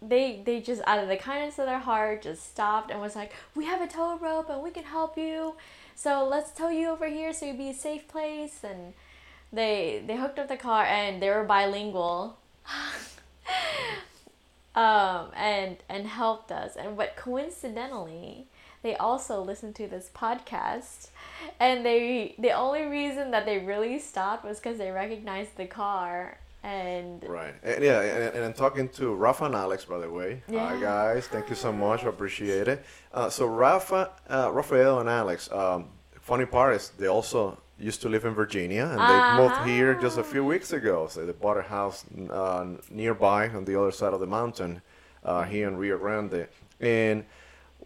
they 0.00 0.40
they 0.46 0.62
just 0.62 0.80
out 0.86 1.00
of 1.00 1.08
the 1.08 1.18
kindness 1.18 1.58
of 1.58 1.66
their 1.66 1.84
heart 1.90 2.22
just 2.22 2.50
stopped 2.50 2.90
and 2.90 2.98
was 2.98 3.14
like, 3.14 3.32
"We 3.54 3.66
have 3.66 3.82
a 3.82 3.86
tow 3.86 4.16
rope 4.16 4.48
and 4.48 4.62
we 4.62 4.70
can 4.70 4.84
help 4.84 5.18
you. 5.18 5.56
So 5.94 6.26
let's 6.26 6.50
tow 6.50 6.70
you 6.70 6.88
over 6.88 7.08
here 7.08 7.34
so 7.34 7.44
you'd 7.44 7.58
be 7.58 7.68
a 7.68 7.74
safe 7.88 8.08
place." 8.08 8.64
And 8.64 8.94
they 9.52 10.02
they 10.06 10.16
hooked 10.16 10.38
up 10.38 10.48
the 10.48 10.56
car 10.56 10.84
and 10.86 11.20
they 11.20 11.28
were 11.28 11.44
bilingual. 11.44 12.38
um, 14.74 15.28
and 15.36 15.76
and 15.88 16.06
helped 16.06 16.50
us. 16.50 16.76
And 16.76 16.96
but 16.96 17.16
coincidentally, 17.16 18.46
they 18.82 18.96
also 18.96 19.42
listened 19.42 19.74
to 19.76 19.86
this 19.86 20.10
podcast, 20.14 21.08
and 21.60 21.84
they 21.84 22.34
the 22.38 22.52
only 22.52 22.82
reason 22.82 23.30
that 23.30 23.46
they 23.46 23.58
really 23.58 23.98
stopped 23.98 24.44
was 24.44 24.58
because 24.58 24.78
they 24.78 24.90
recognized 24.90 25.56
the 25.56 25.66
car. 25.66 26.38
And 26.64 27.24
Right. 27.28 27.54
And 27.64 27.82
yeah, 27.82 28.00
and, 28.00 28.36
and 28.36 28.44
I'm 28.44 28.52
talking 28.52 28.88
to 28.90 29.12
Rafa 29.14 29.46
and 29.46 29.54
Alex, 29.56 29.84
by 29.84 29.98
the 29.98 30.08
way. 30.08 30.44
Hi, 30.48 30.80
guys. 30.80 31.26
Thank 31.26 31.50
you 31.50 31.56
so 31.56 31.72
much. 31.72 32.04
I 32.04 32.08
appreciate 32.08 32.68
it. 32.68 32.84
Uh, 33.12 33.28
so, 33.30 33.46
Rafa, 33.46 34.12
uh, 34.30 34.48
Rafael 34.52 35.00
and 35.00 35.08
Alex, 35.08 35.50
um, 35.50 35.88
funny 36.20 36.46
part 36.46 36.76
is 36.76 36.90
they 36.90 37.08
also 37.08 37.58
used 37.78 38.02
to 38.02 38.08
live 38.08 38.24
in 38.24 38.34
Virginia 38.34 38.84
and 38.84 39.00
they 39.00 39.42
moved 39.42 39.68
here 39.68 39.94
just 39.94 40.18
a 40.18 40.24
few 40.24 40.44
weeks 40.44 40.72
ago. 40.72 41.08
So, 41.08 41.26
they 41.26 41.32
bought 41.32 41.58
a 41.58 41.62
house 41.62 42.04
uh, 42.30 42.66
nearby 42.90 43.48
on 43.48 43.64
the 43.64 43.78
other 43.80 43.90
side 43.90 44.12
of 44.12 44.20
the 44.20 44.26
mountain 44.26 44.82
uh, 45.24 45.42
here 45.44 45.68
in 45.68 45.76
Rio 45.76 45.98
Grande. 45.98 46.46
And 46.80 47.24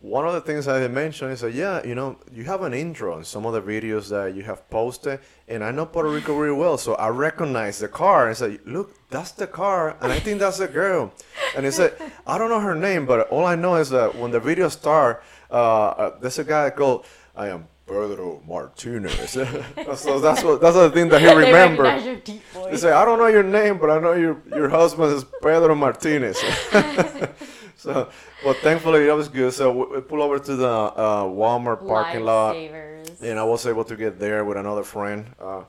one 0.01 0.27
of 0.27 0.35
the 0.35 0.41
things 0.41 0.69
I 0.69 0.79
had 0.79 0.93
mentioned 0.93 1.33
is 1.33 1.41
that 1.41 1.55
yeah, 1.55 1.85
you 1.85 1.95
know, 1.95 2.19
you 2.33 2.45
have 2.45 2.63
an 2.63 2.75
intro 2.75 3.17
in 3.17 3.25
some 3.25 3.47
of 3.47 3.55
the 3.55 3.63
videos 3.63 4.09
that 4.11 4.35
you 4.35 4.43
have 4.43 4.69
posted, 4.71 5.21
and 5.49 5.65
I 5.65 5.71
know 5.71 5.87
Puerto 5.87 6.11
Rico 6.11 6.37
really 6.37 6.57
well, 6.57 6.77
so 6.77 6.95
I 6.95 7.09
recognize 7.09 7.79
the 7.79 7.89
car 7.89 8.29
and 8.29 8.37
say, 8.37 8.59
look, 8.67 8.95
that's 9.09 9.33
the 9.33 9.47
car, 9.47 9.97
and 10.01 10.13
I 10.13 10.21
think 10.21 10.41
that's 10.41 10.59
the 10.59 10.69
girl. 10.69 11.13
And 11.57 11.65
he 11.65 11.71
said, 11.71 11.95
I 12.27 12.37
don't 12.39 12.51
know 12.51 12.61
her 12.61 12.75
name, 12.75 13.07
but 13.07 13.29
all 13.29 13.45
I 13.45 13.55
know 13.55 13.77
is 13.77 13.91
that 13.91 14.15
when 14.15 14.31
the 14.31 14.41
video 14.41 14.69
start, 14.69 15.23
uh, 15.51 15.55
uh, 15.55 16.19
there's 16.21 16.39
a 16.39 16.45
guy 16.45 16.71
called 16.71 17.07
I 17.35 17.49
am 17.49 17.69
Pedro 17.87 18.43
Martinez. 18.47 19.31
so 19.97 20.19
that's 20.21 20.43
what 20.43 20.61
that's 20.61 20.77
the 20.77 20.91
thing 20.91 21.09
that 21.09 21.21
he 21.21 21.27
They 21.27 21.35
remembered. 21.37 21.85
recognize 21.85 22.05
your 22.07 22.17
deep 22.17 22.43
He 22.53 22.59
voice. 22.59 22.81
said, 22.81 22.93
I 22.93 23.05
don't 23.05 23.19
know 23.19 23.27
your 23.29 23.45
name, 23.45 23.79
but 23.79 23.91
I 23.91 23.99
know 24.01 24.13
your 24.15 24.43
your 24.51 24.69
husband 24.69 25.13
is 25.13 25.25
Pedro 25.43 25.75
Martinez. 25.75 26.37
so, 27.77 28.09
but 28.45 28.57
thankfully 28.59 29.07
that 29.07 29.15
was 29.15 29.29
good. 29.29 29.53
So 29.53 29.71
we, 29.71 29.97
we 29.97 30.01
pull 30.01 30.21
over 30.23 30.39
to 30.39 30.57
the 30.57 30.69
uh, 30.69 31.25
Walmart 31.25 31.87
parking 31.87 32.25
lot, 32.25 32.57
Lifesavers. 32.57 33.23
and 33.23 33.39
I 33.39 33.45
was 33.45 33.65
able 33.67 33.85
to 33.85 33.97
get 33.97 34.19
there 34.19 34.45
with 34.45 34.57
another 34.57 34.83
friend, 34.83 35.27
uh, 35.41 35.63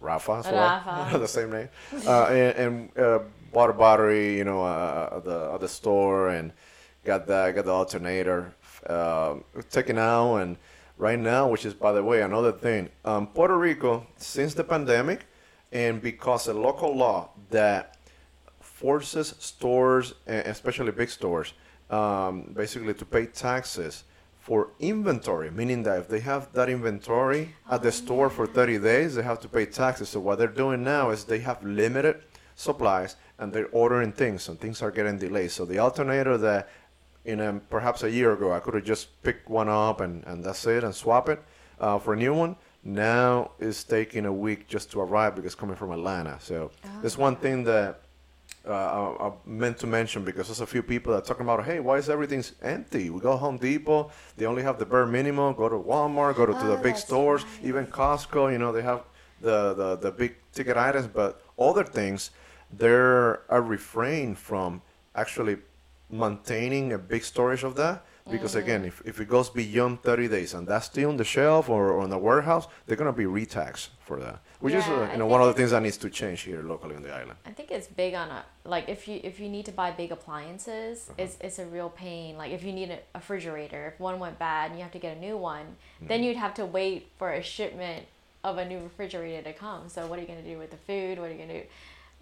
Rafa 0.00 0.42
well, 0.44 0.52
Rafa. 0.54 1.18
the 1.26 1.26
same 1.28 1.50
name, 1.50 1.68
uh, 2.06 2.26
and, 2.26 2.56
and 2.58 2.98
uh, 2.98 3.18
bought 3.54 3.70
a 3.70 3.72
battery, 3.72 4.36
you 4.36 4.44
know, 4.44 4.62
uh, 4.62 5.16
at 5.16 5.24
the 5.24 5.50
at 5.54 5.60
the 5.60 5.68
store, 5.68 6.28
and 6.28 6.52
got 7.04 7.26
that 7.26 7.54
got 7.54 7.64
the 7.64 7.72
alternator 7.72 8.52
uh, 8.86 9.36
taken 9.70 9.96
out, 9.98 10.36
and 10.36 10.58
right 10.96 11.18
now, 11.18 11.48
which 11.48 11.64
is 11.64 11.74
by 11.74 11.92
the 11.92 12.02
way 12.02 12.22
another 12.22 12.52
thing, 12.52 12.88
um, 13.04 13.26
Puerto 13.28 13.56
Rico 13.56 14.06
since 14.16 14.54
the 14.54 14.64
pandemic, 14.64 15.26
and 15.72 16.00
because 16.00 16.48
a 16.48 16.54
local 16.54 16.96
law 16.96 17.30
that 17.50 17.98
forces 18.60 19.34
stores, 19.38 20.14
e- 20.28 20.32
especially 20.32 20.92
big 20.92 21.10
stores, 21.10 21.52
um, 21.90 22.52
basically 22.54 22.94
to 22.94 23.04
pay 23.04 23.26
taxes 23.26 24.04
for 24.38 24.70
inventory, 24.78 25.50
meaning 25.50 25.82
that 25.82 25.98
if 25.98 26.08
they 26.08 26.20
have 26.20 26.52
that 26.52 26.68
inventory 26.68 27.54
at 27.70 27.82
the 27.82 27.90
store 27.90 28.28
for 28.28 28.46
30 28.46 28.78
days, 28.78 29.14
they 29.14 29.22
have 29.22 29.40
to 29.40 29.48
pay 29.48 29.64
taxes. 29.64 30.10
So 30.10 30.20
what 30.20 30.38
they're 30.38 30.48
doing 30.48 30.84
now 30.84 31.10
is 31.10 31.24
they 31.24 31.38
have 31.38 31.64
limited 31.64 32.20
supplies 32.54 33.16
and 33.38 33.52
they're 33.52 33.68
ordering 33.72 34.12
things, 34.12 34.48
and 34.48 34.60
things 34.60 34.82
are 34.82 34.90
getting 34.90 35.18
delayed. 35.18 35.50
So 35.50 35.64
the 35.64 35.78
alternator 35.78 36.36
that 36.38 36.68
in 37.24 37.40
a, 37.40 37.54
perhaps 37.70 38.02
a 38.02 38.10
year 38.10 38.32
ago 38.32 38.52
I 38.52 38.60
could 38.60 38.74
have 38.74 38.84
just 38.84 39.22
picked 39.22 39.48
one 39.48 39.68
up 39.68 40.00
and, 40.00 40.24
and 40.26 40.44
that's 40.44 40.66
it 40.66 40.84
and 40.84 40.94
swap 40.94 41.28
it 41.28 41.42
uh, 41.80 41.98
for 41.98 42.12
a 42.14 42.16
new 42.16 42.34
one. 42.34 42.56
Now 42.82 43.52
it's 43.58 43.82
taking 43.84 44.26
a 44.26 44.32
week 44.32 44.68
just 44.68 44.90
to 44.92 45.00
arrive 45.00 45.34
because 45.34 45.52
it's 45.52 45.60
coming 45.60 45.76
from 45.76 45.90
Atlanta. 45.90 46.36
So 46.40 46.70
there's 47.00 47.16
one 47.16 47.36
thing 47.36 47.64
that 47.64 48.00
uh, 48.66 48.72
I, 48.72 49.26
I 49.28 49.32
meant 49.46 49.78
to 49.78 49.86
mention 49.86 50.22
because 50.24 50.48
there's 50.48 50.60
a 50.60 50.66
few 50.66 50.82
people 50.82 51.12
that 51.12 51.22
are 51.22 51.26
talking 51.26 51.44
about, 51.44 51.64
hey, 51.64 51.80
why 51.80 51.96
is 51.96 52.08
everything 52.10 52.44
empty? 52.62 53.08
We 53.10 53.20
go 53.20 53.36
Home 53.36 53.56
Depot, 53.58 54.10
they 54.36 54.44
only 54.46 54.62
have 54.62 54.78
the 54.78 54.86
bare 54.86 55.06
minimum. 55.06 55.54
Go 55.54 55.68
to 55.68 55.76
Walmart, 55.76 56.36
go 56.36 56.46
to, 56.46 56.52
to 56.52 56.66
the 56.66 56.78
Oh, 56.78 56.82
big 56.82 56.96
stores, 56.96 57.42
right. 57.44 57.64
even 57.64 57.86
Costco. 57.86 58.52
You 58.52 58.58
know, 58.58 58.70
they 58.72 58.82
have 58.82 59.02
the, 59.40 59.74
the, 59.74 59.96
the 59.96 60.10
big 60.10 60.36
ticket 60.52 60.76
items, 60.76 61.06
but 61.06 61.42
other 61.58 61.84
things, 61.84 62.30
they're 62.72 63.42
a 63.48 63.60
refrain 63.60 64.34
from 64.34 64.82
actually 65.14 65.56
maintaining 66.14 66.92
a 66.92 66.98
big 66.98 67.24
storage 67.24 67.64
of 67.64 67.74
that. 67.76 68.04
Because 68.30 68.54
again, 68.54 68.86
if, 68.86 69.02
if 69.04 69.20
it 69.20 69.28
goes 69.28 69.50
beyond 69.50 70.02
30 70.02 70.28
days 70.28 70.54
and 70.54 70.66
that's 70.66 70.86
still 70.86 71.10
on 71.10 71.18
the 71.18 71.24
shelf 71.24 71.68
or, 71.68 71.92
or 71.92 72.02
in 72.04 72.08
the 72.08 72.16
warehouse, 72.16 72.66
they're 72.86 72.96
gonna 72.96 73.12
be 73.12 73.24
retaxed 73.26 73.88
for 74.06 74.18
that, 74.18 74.38
which 74.60 74.72
is 74.72 74.82
uh, 74.86 75.10
you 75.12 75.18
know 75.18 75.26
one 75.26 75.42
of 75.42 75.46
the 75.48 75.52
things 75.52 75.72
that 75.72 75.82
needs 75.82 75.98
to 75.98 76.08
change 76.08 76.40
here 76.40 76.62
locally 76.62 76.96
on 76.96 77.02
the 77.02 77.12
island. 77.12 77.36
I 77.44 77.50
think 77.50 77.70
it's 77.70 77.86
big 77.86 78.14
on 78.14 78.30
a 78.30 78.42
like 78.64 78.88
if 78.88 79.06
you 79.08 79.20
if 79.22 79.38
you 79.40 79.50
need 79.50 79.66
to 79.66 79.72
buy 79.72 79.90
big 79.90 80.10
appliances, 80.10 81.10
Uh-huh. 81.10 81.22
it's 81.22 81.36
it's 81.42 81.58
a 81.58 81.66
real 81.66 81.90
pain. 81.90 82.38
Like 82.38 82.50
if 82.52 82.62
you 82.64 82.72
need 82.72 82.88
a 82.90 82.94
a 83.14 83.18
refrigerator, 83.18 83.88
if 83.92 84.00
one 84.00 84.18
went 84.18 84.38
bad 84.38 84.70
and 84.70 84.78
you 84.78 84.84
have 84.84 84.92
to 84.92 84.98
get 85.06 85.18
a 85.18 85.20
new 85.20 85.36
one, 85.36 85.66
Mm-hmm. 85.66 86.06
then 86.06 86.22
you'd 86.24 86.38
have 86.38 86.54
to 86.54 86.64
wait 86.64 87.08
for 87.18 87.30
a 87.30 87.42
shipment 87.42 88.06
of 88.42 88.56
a 88.56 88.64
new 88.64 88.78
refrigerator 88.78 89.42
to 89.42 89.52
come. 89.52 89.90
So 89.90 90.06
what 90.06 90.18
are 90.18 90.22
you 90.22 90.28
gonna 90.28 90.40
do 90.54 90.56
with 90.56 90.70
the 90.70 90.78
food? 90.88 91.18
What 91.18 91.28
are 91.28 91.32
you 91.34 91.38
gonna 91.44 91.60
do? 91.60 91.66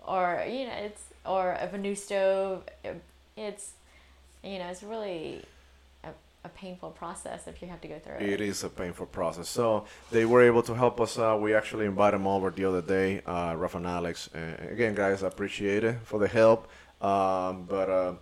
Or 0.05 0.45
you 0.49 0.67
know, 0.67 0.75
it's 0.89 1.03
or 1.25 1.57
if 1.63 1.73
a 1.75 1.79
new 1.79 1.95
stove, 1.95 2.65
it's 3.37 3.75
you 4.43 4.59
know, 4.59 4.67
it's 4.69 4.83
really 4.83 5.43
a, 6.05 6.09
a 6.45 6.49
painful 6.49 6.91
process 6.91 7.47
if 7.47 7.63
you 7.63 7.69
have 7.69 7.81
to 7.81 7.89
go 7.89 7.99
through 7.99 8.15
it. 8.17 8.23
It 8.23 8.41
is 8.41 8.65
a 8.65 8.69
painful 8.69 9.07
process. 9.07 9.49
So 9.49 9.85
they 10.11 10.25
were 10.25 10.43
able 10.43 10.63
to 10.65 10.75
help 10.75 11.01
us 11.01 11.19
out. 11.19 11.41
We 11.41 11.55
actually 11.55 11.87
invited 11.87 12.15
them 12.19 12.27
over 12.27 12.51
the 12.51 12.65
other 12.65 12.83
day, 12.83 13.21
uh, 13.27 13.55
Rafa 13.57 13.79
and 13.79 13.87
Alex. 13.87 14.29
Uh, 14.35 14.39
again, 14.71 14.95
guys, 14.95 15.23
I 15.23 15.29
appreciate 15.29 15.85
it 15.85 15.97
for 16.05 16.19
the 16.19 16.29
help. 16.29 16.69
Um, 17.01 17.65
but 17.69 17.89
uh, 17.91 18.13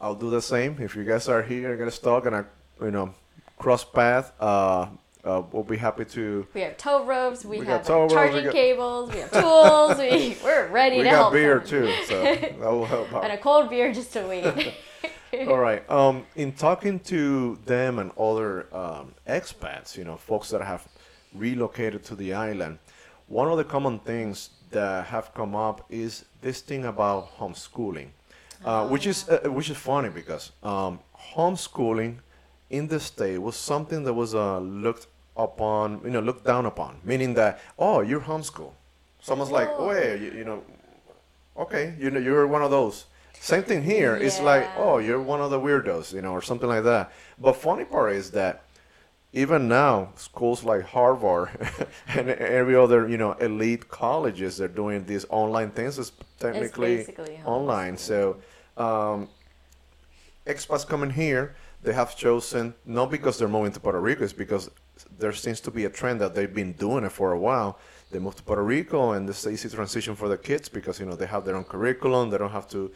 I'll 0.00 0.14
do 0.14 0.30
the 0.30 0.42
same. 0.42 0.76
If 0.80 0.94
you 0.96 1.04
guys 1.04 1.28
are 1.28 1.42
here, 1.42 1.70
and 1.72 1.78
get 1.78 1.92
stuck, 1.92 2.26
and 2.26 2.36
I, 2.36 2.44
you 2.82 2.90
know, 2.90 3.14
cross 3.58 3.84
path, 3.84 4.32
uh, 4.40 4.86
uh, 5.24 5.42
we'll 5.52 5.62
be 5.64 5.76
happy 5.76 6.04
to. 6.06 6.46
We 6.54 6.62
have 6.62 6.76
tow 6.78 7.04
ropes. 7.04 7.44
We, 7.44 7.60
We 7.60 7.66
have 7.66 7.86
tow 7.86 8.00
ropes, 8.02 8.12
we 8.12 8.16
charging 8.16 8.44
got- 8.44 8.52
cables. 8.54 9.12
We 9.12 9.20
have 9.20 9.30
tools. 9.32 9.98
we 9.98 10.36
we're 10.42 10.68
ready 10.68 11.02
now. 11.02 11.02
We 11.02 11.04
to 11.04 11.10
got 11.10 11.32
beer 11.32 11.62
someone. 11.66 11.88
too, 11.88 12.04
so 12.06 12.22
that 12.34 12.58
will 12.60 12.86
help 12.86 13.12
out. 13.14 13.24
and 13.24 13.32
a 13.34 13.38
cold 13.38 13.68
beer 13.70 13.92
just 13.92 14.12
to 14.14 14.22
wait. 14.26 14.74
All 15.48 15.58
right. 15.58 15.88
Um, 15.90 16.24
in 16.34 16.52
talking 16.52 16.98
to 17.00 17.58
them 17.64 17.98
and 17.98 18.10
other 18.18 18.66
um, 18.74 19.14
expats, 19.28 19.96
you 19.96 20.04
know, 20.04 20.16
folks 20.16 20.50
that 20.50 20.60
have 20.62 20.86
relocated 21.34 22.04
to 22.04 22.16
the 22.16 22.34
island, 22.34 22.78
one 23.28 23.48
of 23.48 23.56
the 23.56 23.64
common 23.64 24.00
things 24.00 24.50
that 24.70 25.06
have 25.06 25.32
come 25.34 25.54
up 25.54 25.84
is 25.88 26.24
this 26.42 26.60
thing 26.60 26.84
about 26.84 27.36
homeschooling, 27.38 28.08
uh, 28.64 28.88
which 28.88 29.06
is 29.06 29.28
uh, 29.28 29.48
which 29.50 29.70
is 29.70 29.76
funny 29.76 30.08
because 30.08 30.52
um, 30.62 30.98
homeschooling 31.34 32.16
in 32.70 32.88
the 32.88 32.98
state 32.98 33.38
was 33.38 33.56
something 33.56 34.02
that 34.04 34.14
was 34.14 34.34
uh, 34.34 34.58
looked 34.58 35.06
upon, 35.36 36.00
you 36.04 36.10
know, 36.10 36.20
looked 36.20 36.44
down 36.44 36.66
upon, 36.66 36.96
meaning 37.04 37.34
that 37.34 37.60
oh, 37.78 38.00
you're 38.00 38.20
homeschool. 38.20 38.72
Someone's 39.20 39.50
like, 39.52 39.68
Oh. 39.76 39.92
you, 39.92 40.32
you 40.34 40.44
know, 40.44 40.62
okay, 41.56 41.94
you 42.00 42.10
know, 42.10 42.18
you're 42.18 42.46
one 42.46 42.62
of 42.62 42.70
those. 42.70 43.04
Same 43.38 43.62
thing 43.62 43.82
here. 43.82 44.16
It's 44.16 44.40
like, 44.40 44.68
oh, 44.76 44.98
you're 44.98 45.20
one 45.20 45.40
of 45.40 45.50
the 45.50 45.58
weirdos, 45.58 46.12
you 46.12 46.22
know, 46.22 46.32
or 46.32 46.42
something 46.42 46.68
like 46.68 46.84
that. 46.84 47.12
But 47.38 47.54
funny 47.54 47.84
part 47.84 48.12
is 48.12 48.30
that 48.32 48.64
even 49.32 49.68
now, 49.68 50.12
schools 50.16 50.64
like 50.64 50.82
Harvard 50.82 51.50
and 52.08 52.28
every 52.30 52.74
other, 52.74 53.08
you 53.08 53.16
know, 53.16 53.32
elite 53.32 53.88
colleges, 53.88 54.56
they're 54.56 54.68
doing 54.68 55.04
these 55.04 55.24
online 55.30 55.70
things. 55.70 55.98
It's 55.98 56.12
technically 56.38 56.96
basically 56.96 57.40
online. 57.44 57.96
So, 57.96 58.38
um, 58.76 59.28
expats 60.46 60.86
coming 60.86 61.10
here, 61.10 61.54
they 61.82 61.92
have 61.92 62.16
chosen 62.16 62.74
not 62.84 63.10
because 63.10 63.38
they're 63.38 63.48
moving 63.48 63.72
to 63.72 63.80
Puerto 63.80 64.00
Rico, 64.00 64.24
it's 64.24 64.32
because 64.32 64.68
there 65.18 65.32
seems 65.32 65.60
to 65.60 65.70
be 65.70 65.84
a 65.84 65.90
trend 65.90 66.20
that 66.20 66.34
they've 66.34 66.52
been 66.52 66.72
doing 66.72 67.04
it 67.04 67.12
for 67.12 67.32
a 67.32 67.38
while. 67.38 67.78
They 68.10 68.18
move 68.18 68.34
to 68.36 68.42
Puerto 68.42 68.64
Rico, 68.64 69.12
and 69.12 69.28
it's 69.28 69.46
an 69.46 69.52
easy 69.52 69.68
transition 69.68 70.16
for 70.16 70.28
the 70.28 70.36
kids 70.36 70.68
because 70.68 70.98
you 70.98 71.06
know 71.06 71.14
they 71.14 71.26
have 71.26 71.44
their 71.44 71.56
own 71.56 71.64
curriculum. 71.64 72.30
They 72.30 72.38
don't 72.38 72.50
have 72.50 72.68
to 72.70 72.90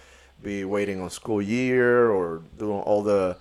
be 0.45 0.65
waiting 0.65 1.01
on 1.01 1.11
school 1.11 1.41
year 1.43 2.11
or 2.11 2.43
doing 2.59 2.81
all 2.81 3.03
the 3.03 3.37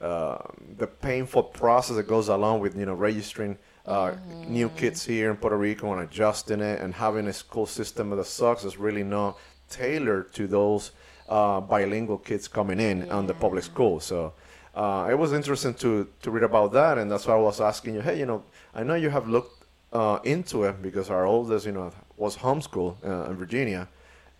uh, 0.00 0.38
the 0.76 0.86
painful 0.86 1.42
process 1.42 1.96
that 1.96 2.06
goes 2.06 2.28
along 2.28 2.60
with 2.60 2.76
you 2.76 2.86
know 2.86 2.94
registering 2.94 3.56
uh, 3.86 4.12
new 4.46 4.68
kids 4.68 5.04
here 5.04 5.30
in 5.30 5.36
Puerto 5.36 5.56
Rico 5.56 5.92
and 5.92 6.02
adjusting 6.02 6.60
it 6.60 6.80
and 6.80 6.94
having 6.94 7.26
a 7.28 7.32
school 7.32 7.66
system 7.66 8.10
that 8.10 8.24
sucks 8.26 8.64
is 8.64 8.76
really 8.76 9.02
not 9.02 9.38
tailored 9.70 10.32
to 10.34 10.46
those 10.46 10.92
uh, 11.28 11.60
bilingual 11.60 12.18
kids 12.18 12.48
coming 12.48 12.80
in 12.80 13.10
on 13.10 13.26
the 13.26 13.34
public 13.34 13.64
Yeah. 13.64 13.72
school. 13.72 14.00
So 14.00 14.32
uh, 14.74 15.08
it 15.10 15.18
was 15.18 15.32
interesting 15.32 15.74
to 15.74 15.90
to 16.22 16.30
read 16.30 16.44
about 16.44 16.72
that, 16.72 16.98
and 16.98 17.10
that's 17.10 17.26
why 17.26 17.34
I 17.34 17.42
was 17.50 17.60
asking 17.60 17.94
you. 17.94 18.02
Hey, 18.02 18.18
you 18.20 18.26
know, 18.26 18.42
I 18.74 18.82
know 18.84 18.94
you 18.94 19.10
have 19.10 19.26
looked 19.28 19.64
uh, 19.92 20.18
into 20.24 20.64
it 20.68 20.74
because 20.82 21.10
our 21.10 21.24
oldest, 21.26 21.66
you 21.66 21.72
know, 21.72 21.90
was 22.16 22.36
homeschooled 22.36 22.96
uh, 23.04 23.30
in 23.30 23.36
Virginia. 23.36 23.88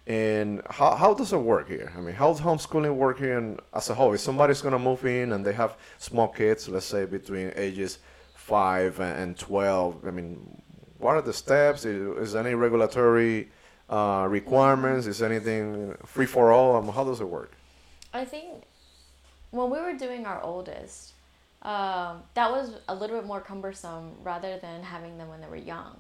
And 0.08 0.62
how, 0.70 0.94
how 0.96 1.12
does 1.12 1.34
it 1.34 1.38
work 1.38 1.68
here? 1.68 1.92
I 1.94 2.00
mean, 2.00 2.14
how 2.14 2.32
does 2.32 2.40
homeschooling 2.40 2.94
work 2.94 3.18
here 3.18 3.36
in, 3.36 3.58
as 3.74 3.90
a 3.90 3.94
whole? 3.94 4.14
If 4.14 4.20
somebody's 4.20 4.62
going 4.62 4.72
to 4.72 4.78
move 4.78 5.04
in 5.04 5.32
and 5.32 5.44
they 5.44 5.52
have 5.52 5.76
small 5.98 6.28
kids, 6.28 6.66
let's 6.66 6.86
say 6.86 7.04
between 7.04 7.52
ages 7.54 7.98
5 8.34 9.00
and 9.00 9.18
and 9.20 9.38
12, 9.38 10.06
I 10.06 10.10
mean, 10.10 10.62
what 10.96 11.16
are 11.16 11.20
the 11.20 11.34
steps? 11.34 11.84
Is, 11.84 12.16
is 12.28 12.32
there 12.32 12.42
any 12.42 12.54
regulatory 12.54 13.50
uh, 13.90 14.26
requirements? 14.30 15.06
Is 15.06 15.20
anything 15.20 15.94
free 16.06 16.24
for 16.24 16.52
all? 16.52 16.76
Um, 16.76 16.88
how 16.88 17.04
does 17.04 17.20
it 17.20 17.28
work? 17.28 17.52
I 18.14 18.24
think 18.24 18.64
when 19.50 19.68
we 19.68 19.78
were 19.78 19.92
doing 19.92 20.24
our 20.24 20.40
oldest, 20.40 21.12
um, 21.60 22.22
that 22.32 22.50
was 22.50 22.76
a 22.88 22.94
little 22.94 23.16
bit 23.18 23.26
more 23.26 23.42
cumbersome 23.42 24.12
rather 24.22 24.56
than 24.56 24.82
having 24.82 25.18
them 25.18 25.28
when 25.28 25.42
they 25.42 25.48
were 25.48 25.56
young. 25.56 25.96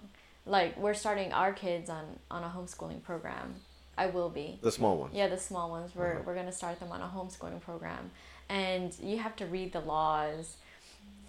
Like 0.46 0.78
we're 0.78 0.94
starting 0.94 1.34
our 1.34 1.52
kids 1.52 1.90
on 1.90 2.04
on 2.30 2.42
a 2.42 2.48
homeschooling 2.48 3.02
program. 3.02 3.56
I 3.98 4.06
will 4.06 4.30
be. 4.30 4.58
The 4.62 4.72
small 4.72 4.96
ones. 4.98 5.12
Yeah, 5.14 5.28
the 5.28 5.36
small 5.38 5.68
ones. 5.70 5.90
We're 5.94 6.12
Uh-huh. 6.12 6.22
we're 6.24 6.34
gonna 6.34 6.52
start 6.52 6.78
them 6.80 6.92
on 6.92 7.00
a 7.02 7.08
homeschooling 7.08 7.60
program, 7.60 8.10
and 8.48 8.94
you 9.02 9.18
have 9.18 9.36
to 9.36 9.46
read 9.46 9.72
the 9.72 9.80
laws. 9.80 10.56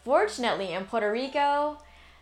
Fortunately, 0.04 0.72
in 0.74 0.86
Puerto 0.86 1.12
Rico, 1.12 1.78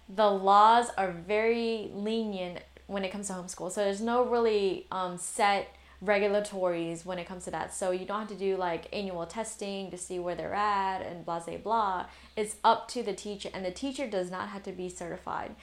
the 0.09 0.29
laws 0.29 0.89
are 0.97 1.11
very 1.11 1.91
lenient 1.93 2.59
when 2.87 3.03
it 3.03 3.11
comes 3.11 3.27
to 3.27 3.33
homeschool. 3.33 3.71
So 3.71 3.83
there's 3.83 4.01
no 4.01 4.23
really 4.23 4.87
um, 4.91 5.17
set 5.17 5.75
regulatories 6.03 7.05
when 7.05 7.17
it 7.19 7.25
comes 7.27 7.43
to 7.45 7.51
that. 7.51 7.73
So 7.73 7.91
you 7.91 8.05
don't 8.05 8.19
have 8.19 8.27
to 8.29 8.35
do 8.35 8.55
like 8.55 8.87
annual 8.93 9.25
testing 9.25 9.91
to 9.91 9.97
see 9.97 10.19
where 10.19 10.35
they're 10.35 10.53
at 10.53 11.01
and 11.01 11.25
blah 11.25 11.39
blah 11.39 11.57
blah. 11.57 12.05
It's 12.35 12.55
up 12.63 12.87
to 12.89 13.03
the 13.03 13.13
teacher, 13.13 13.49
and 13.53 13.65
the 13.65 13.71
teacher 13.71 14.07
does 14.07 14.31
not 14.31 14.49
have 14.49 14.63
to 14.63 14.71
be 14.71 14.89
certified. 14.89 15.55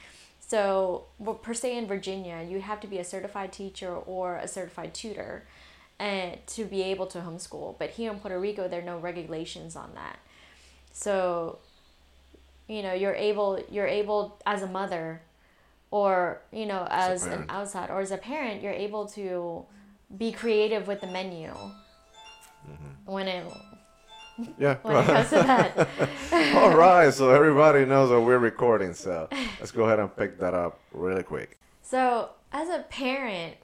So, 0.47 1.05
well, 1.17 1.35
per 1.35 1.53
se 1.55 1.75
in 1.75 1.87
Virginia, 1.87 2.45
you 2.47 2.61
have 2.61 2.79
to 2.81 2.87
be 2.87 2.99
a 2.99 3.03
certified 3.03 3.51
teacher 3.51 3.95
or 3.95 4.37
a 4.37 4.47
certified 4.47 4.93
tutor, 4.93 5.45
and 5.97 6.37
to 6.47 6.65
be 6.65 6.83
able 6.83 7.07
to 7.07 7.19
homeschool. 7.19 7.79
But 7.79 7.91
here 7.91 8.11
in 8.11 8.19
Puerto 8.19 8.39
Rico, 8.39 8.67
there 8.67 8.81
are 8.81 8.85
no 8.85 8.99
regulations 8.99 9.75
on 9.75 9.91
that. 9.95 10.19
So, 10.93 11.57
you 12.67 12.83
know, 12.83 12.93
you're 12.93 13.15
able 13.15 13.59
you're 13.71 13.87
able 13.87 14.37
as 14.45 14.61
a 14.61 14.67
mother, 14.67 15.21
or 15.89 16.41
you 16.51 16.65
know, 16.67 16.87
as, 16.91 17.25
As 17.25 17.33
an 17.33 17.45
outside 17.49 17.89
or 17.89 18.01
as 18.01 18.11
a 18.11 18.17
parent, 18.17 18.61
you're 18.61 18.71
able 18.71 19.07
to 19.07 19.65
be 20.15 20.31
creative 20.31 20.87
with 20.87 21.01
the 21.01 21.07
menu 21.07 21.51
Mm-hmm. 22.67 23.11
when 23.11 23.27
it 23.27 23.45
Yeah. 24.57 24.75
when 24.81 24.97
it 24.97 25.05
comes 25.05 25.29
to 25.29 25.35
that. 25.35 26.55
All 26.55 26.75
right, 26.75 27.13
so 27.13 27.29
everybody 27.29 27.85
knows 27.85 28.09
that 28.09 28.21
we're 28.21 28.37
recording, 28.37 28.93
so 28.93 29.27
let's 29.59 29.71
go 29.71 29.85
ahead 29.85 29.99
and 29.99 30.15
pick 30.15 30.39
that 30.39 30.53
up 30.53 30.79
really 30.91 31.23
quick. 31.23 31.59
So, 31.81 32.29
as 32.51 32.69
a 32.69 32.79
parent, 32.89 33.55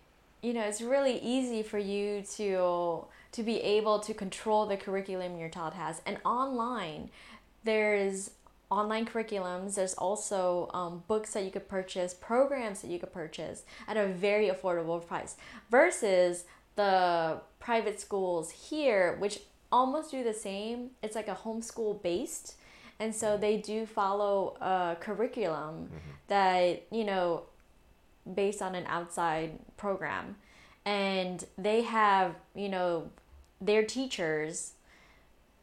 you 0.41 0.53
know, 0.53 0.61
it's 0.61 0.81
really 0.81 1.19
easy 1.19 1.63
for 1.63 1.77
you 1.77 2.23
to 2.35 3.05
to 3.31 3.43
be 3.43 3.61
able 3.61 3.99
to 3.99 4.13
control 4.13 4.65
the 4.65 4.75
curriculum 4.75 5.37
your 5.37 5.49
child 5.49 5.73
has. 5.73 6.01
And 6.05 6.17
online, 6.25 7.09
there's 7.63 8.31
online 8.69 9.05
curriculums. 9.05 9.75
There's 9.75 9.93
also 9.93 10.69
um, 10.73 11.03
books 11.07 11.33
that 11.33 11.43
you 11.43 11.51
could 11.51 11.67
purchase, 11.67 12.13
programs 12.13 12.81
that 12.81 12.89
you 12.89 12.99
could 12.99 13.13
purchase 13.13 13.63
at 13.87 13.97
a 13.97 14.07
very 14.07 14.49
affordable 14.49 15.05
price. 15.05 15.35
Versus 15.69 16.45
the 16.75 17.41
private 17.59 17.99
schools 17.99 18.51
here, 18.51 19.15
which 19.19 19.39
almost 19.71 20.11
do 20.11 20.23
the 20.23 20.33
same. 20.33 20.91
It's 21.01 21.15
like 21.15 21.27
a 21.27 21.35
homeschool 21.35 22.01
based. 22.01 22.55
And 22.99 23.15
so 23.15 23.37
they 23.37 23.57
do 23.57 23.85
follow 23.85 24.57
a 24.61 24.95
curriculum 24.99 25.85
mm-hmm. 25.85 25.97
that, 26.27 26.83
you 26.91 27.03
know, 27.03 27.43
based 28.31 28.61
on 28.61 28.75
an 28.75 28.85
outside 28.87 29.59
program. 29.77 30.35
And 30.85 31.43
they 31.57 31.81
have 31.83 32.35
you 32.55 32.69
know 32.69 33.09
their 33.59 33.83
teachers 33.83 34.73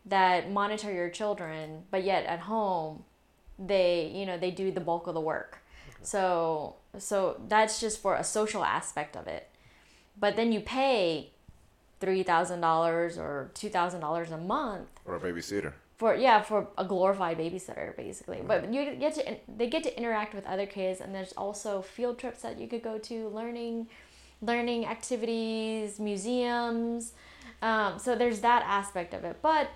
that 0.06 0.50
monitor 0.50 0.92
your 0.92 1.10
children 1.10 1.82
but 1.90 2.04
yet 2.04 2.24
at 2.24 2.40
home 2.40 3.04
they 3.58 4.10
you 4.14 4.24
know 4.24 4.38
they 4.38 4.50
do 4.50 4.70
the 4.70 4.80
bulk 4.80 5.06
of 5.06 5.14
the 5.14 5.20
work. 5.20 5.58
So 6.02 6.76
so 6.98 7.40
that's 7.48 7.80
just 7.80 8.00
for 8.00 8.14
a 8.14 8.24
social 8.24 8.64
aspect 8.64 9.16
of 9.16 9.26
it. 9.26 9.48
But 10.18 10.36
then 10.36 10.52
you 10.52 10.60
pay 10.60 11.30
$3000 12.00 13.18
or 13.18 13.50
$2000 13.54 14.32
a 14.32 14.36
month 14.38 14.88
Or 15.04 15.16
a 15.16 15.20
babysitter. 15.20 15.72
for 15.96 16.14
yeah 16.14 16.40
for 16.42 16.68
a 16.78 16.84
glorified 16.84 17.36
babysitter 17.38 17.96
basically. 17.96 18.40
But 18.46 18.72
you 18.72 18.94
get 18.96 19.14
to 19.14 19.36
they 19.58 19.68
get 19.68 19.82
to 19.84 19.96
interact 19.98 20.34
with 20.34 20.46
other 20.46 20.66
kids 20.66 21.00
and 21.00 21.14
there's 21.14 21.32
also 21.32 21.82
field 21.82 22.18
trips 22.18 22.42
that 22.42 22.58
you 22.60 22.68
could 22.68 22.82
go 22.82 22.98
to 22.98 23.28
learning 23.28 23.88
learning 24.40 24.86
activities 24.86 25.98
museums. 25.98 27.12
Um, 27.62 27.98
so 27.98 28.14
there's 28.14 28.40
that 28.40 28.62
aspect 28.64 29.12
of 29.14 29.24
it. 29.24 29.36
But 29.42 29.70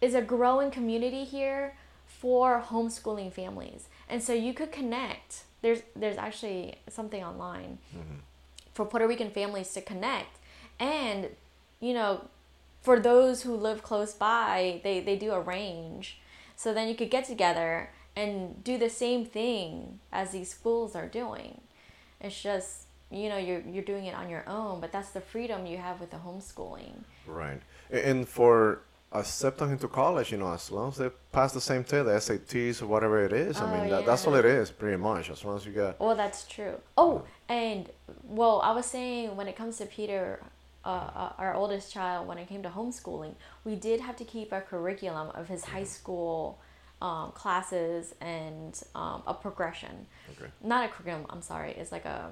is 0.00 0.14
a 0.14 0.22
growing 0.22 0.70
community 0.70 1.24
here 1.24 1.74
for 2.06 2.62
homeschooling 2.70 3.30
families. 3.32 3.88
And 4.08 4.22
so 4.22 4.32
you 4.32 4.54
could 4.54 4.72
connect. 4.72 5.42
There's 5.60 5.82
there's 5.94 6.16
actually 6.16 6.76
something 6.88 7.22
online 7.22 7.78
for 8.72 8.86
Puerto 8.86 9.06
Rican 9.06 9.30
families 9.30 9.72
to 9.74 9.82
connect. 9.82 10.38
And, 10.78 11.28
you 11.80 11.94
know, 11.94 12.28
for 12.82 12.98
those 13.00 13.42
who 13.42 13.54
live 13.54 13.82
close 13.82 14.14
by, 14.14 14.80
they, 14.84 15.00
they 15.00 15.16
do 15.16 15.32
arrange. 15.32 16.18
So 16.56 16.72
then 16.74 16.88
you 16.88 16.94
could 16.94 17.10
get 17.10 17.24
together 17.24 17.90
and 18.16 18.62
do 18.64 18.76
the 18.78 18.90
same 18.90 19.24
thing 19.24 20.00
as 20.12 20.30
these 20.30 20.50
schools 20.50 20.94
are 20.94 21.06
doing. 21.08 21.60
It's 22.20 22.40
just, 22.40 22.82
you 23.10 23.28
know, 23.28 23.38
you're, 23.38 23.60
you're 23.60 23.84
doing 23.84 24.06
it 24.06 24.14
on 24.14 24.28
your 24.28 24.44
own, 24.48 24.80
but 24.80 24.92
that's 24.92 25.10
the 25.10 25.20
freedom 25.20 25.66
you 25.66 25.78
have 25.78 26.00
with 26.00 26.10
the 26.10 26.18
homeschooling. 26.18 26.92
Right. 27.26 27.60
And 27.90 28.28
for 28.28 28.80
accepting 29.12 29.70
into 29.70 29.88
college, 29.88 30.32
you 30.32 30.38
know, 30.38 30.52
as 30.52 30.70
long 30.70 30.88
as 30.88 30.96
they 30.98 31.10
pass 31.32 31.52
the 31.52 31.60
same 31.60 31.82
test, 31.84 32.06
the 32.28 32.34
SATs 32.34 32.82
or 32.82 32.86
whatever 32.86 33.24
it 33.24 33.32
is, 33.32 33.58
I 33.58 33.64
Oh, 33.64 33.80
mean, 33.80 33.90
that, 33.90 34.06
that's 34.06 34.26
all 34.26 34.34
it 34.34 34.44
is, 34.44 34.70
pretty 34.70 34.96
much. 34.96 35.30
As 35.30 35.44
long 35.44 35.56
as 35.56 35.66
you 35.66 35.72
got. 35.72 35.98
Well, 35.98 36.14
that's 36.14 36.46
true. 36.46 36.74
Oh, 36.96 37.24
and 37.48 37.88
well, 38.24 38.60
I 38.62 38.72
was 38.72 38.86
saying 38.86 39.34
when 39.36 39.48
it 39.48 39.56
comes 39.56 39.78
to 39.78 39.86
Peter, 39.86 40.40
uh, 40.84 40.88
uh, 40.88 41.32
our 41.38 41.54
oldest 41.54 41.92
child, 41.92 42.26
when 42.26 42.38
it 42.38 42.48
came 42.48 42.62
to 42.62 42.70
homeschooling, 42.70 43.34
we 43.64 43.76
did 43.76 44.00
have 44.00 44.16
to 44.16 44.24
keep 44.24 44.52
a 44.52 44.60
curriculum 44.60 45.30
of 45.34 45.48
his 45.48 45.64
high 45.64 45.84
school 45.84 46.58
um, 47.02 47.32
classes 47.32 48.14
and 48.20 48.80
um, 48.94 49.22
a 49.26 49.34
progression. 49.34 50.06
Okay. 50.32 50.50
Not 50.62 50.84
a 50.84 50.88
curriculum. 50.88 51.26
I'm 51.30 51.42
sorry. 51.42 51.72
It's 51.72 51.92
like 51.92 52.04
a 52.04 52.30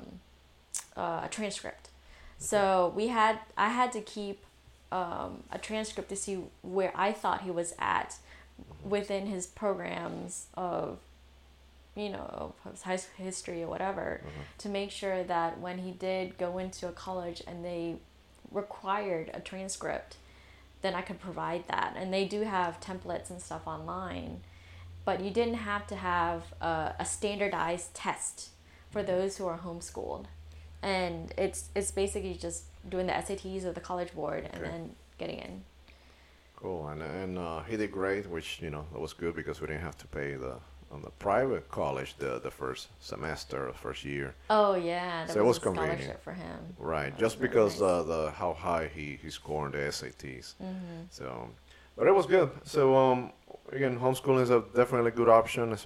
uh, 0.96 1.22
a 1.24 1.28
transcript. 1.30 1.90
So 2.38 2.92
we 2.94 3.08
had 3.08 3.38
I 3.56 3.68
had 3.68 3.92
to 3.92 4.00
keep 4.00 4.44
um, 4.92 5.44
a 5.50 5.58
transcript 5.58 6.08
to 6.11 6.16
see 6.16 6.40
where 6.62 6.92
I 6.94 7.12
thought 7.12 7.42
he 7.42 7.50
was 7.50 7.74
at 7.78 8.16
within 8.84 9.26
his 9.26 9.46
programs 9.46 10.46
of 10.54 10.98
you 11.94 12.08
know 12.08 12.54
his 12.70 12.82
high 12.82 12.96
school 12.96 13.24
history 13.24 13.62
or 13.62 13.68
whatever 13.68 14.20
to 14.58 14.68
make 14.68 14.90
sure 14.90 15.24
that 15.24 15.61
when 15.61 15.78
he 15.78 15.90
did 15.90 16.38
go 16.38 16.58
into 16.58 16.88
a 16.88 16.92
college 16.92 17.42
and 17.46 17.64
they 17.64 17.96
required 18.52 19.30
a 19.34 19.40
transcript 19.40 20.16
then 20.80 20.94
I 20.94 21.02
could 21.02 21.20
provide 21.20 21.66
that 21.68 21.94
and 21.96 22.12
they 22.12 22.24
do 22.24 22.42
have 22.42 22.80
templates 22.80 23.30
and 23.30 23.40
stuff 23.40 23.66
online 23.66 24.40
but 25.04 25.20
you 25.22 25.30
didn't 25.30 25.54
have 25.54 25.87
to 25.88 25.96
have 25.96 26.54
a, 26.61 26.94
a 26.98 27.04
standardized 27.04 27.94
test 27.94 28.50
for 28.90 29.02
those 29.02 29.37
who 29.37 29.46
are 29.46 29.58
homeschooled 29.58 30.26
and 30.82 31.34
it's 31.37 31.68
it's 31.74 31.90
basically 31.90 32.34
just 32.34 32.64
doing 32.88 33.06
the 33.06 33.12
SATs 33.12 33.64
or 33.64 33.72
the 33.72 33.80
college 33.80 34.14
board 34.14 34.48
and 34.52 34.62
Okay. 34.62 34.70
then 34.70 34.94
getting 35.18 35.38
in 35.38 35.62
Cool. 36.56 36.88
And, 36.88 37.02
and 37.02 37.38
uh, 37.38 37.62
he 37.62 37.76
did 37.76 37.92
great, 37.92 38.28
which, 38.28 38.61
you 38.61 38.70
know, 38.70 38.84
that 38.92 38.98
was 38.98 39.12
good 39.12 39.37
because 39.37 39.61
we 39.61 39.68
didn't 39.68 39.82
have 39.82 39.96
to 39.98 40.08
pay 40.08 40.34
the 40.34 40.56
on 40.90 41.03
the 41.03 41.11
private 41.11 41.68
college 41.70 42.14
the, 42.18 42.38
the 42.40 42.51
first 42.51 42.88
semester 43.01 43.68
or 43.68 43.72
first 43.74 44.05
year. 44.05 44.35
oh 44.51 44.74
yeah 44.74 45.27
So 45.27 45.40
it 45.40 45.44
was, 45.44 45.48
was 45.48 45.57
a 45.59 45.61
scholarship 45.61 45.88
convenient. 45.90 46.22
for 46.22 46.33
him 46.33 46.59
Right, 46.79 47.11
That 47.12 47.20
just 47.20 47.37
was 47.37 47.42
really 47.42 47.48
because 47.55 47.72
nice. 47.81 47.90
uh, 47.90 48.03
the 48.05 48.31
how 48.31 48.53
high 48.55 48.90
he, 48.94 49.18
he 49.22 49.31
scored 49.31 49.72
the 49.72 49.79
SATs. 49.79 50.55
Mm-hmm. 50.62 51.03
So, 51.11 51.48
but 51.96 52.07
it 52.07 52.14
was 52.14 52.27
good. 52.27 52.51
So 52.64 52.96
um, 52.96 53.33
again, 53.72 53.98
homeschooling 53.98 54.42
is 54.42 54.51
a 54.51 54.62
definitely 54.74 55.11
good 55.11 55.29
option. 55.29 55.77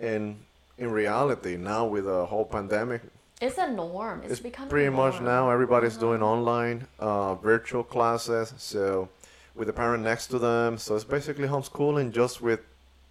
And 0.00 0.36
in 0.78 0.90
reality, 0.90 1.56
now 1.56 1.86
with 1.86 2.04
the 2.04 2.26
whole 2.26 2.44
pandemic, 2.44 3.02
It's 3.40 3.58
a 3.58 3.68
norm. 3.70 4.20
It's, 4.22 4.32
it's 4.32 4.40
becoming 4.40 4.70
pretty 4.70 4.86
a 4.86 4.90
much 4.90 5.20
now 5.20 5.50
everybody's 5.50 5.96
Uh-huh. 5.96 6.06
doing 6.06 6.22
online 6.22 6.86
uh, 6.98 7.34
virtual 7.36 7.84
classes. 7.84 8.52
So 8.58 9.08
with 9.54 9.66
the 9.68 9.72
parent 9.72 10.02
next 10.04 10.26
to 10.28 10.38
them, 10.38 10.78
so 10.78 10.94
it's 10.96 11.04
basically 11.04 11.48
homeschooling 11.48 12.12
just 12.12 12.40
with 12.42 12.60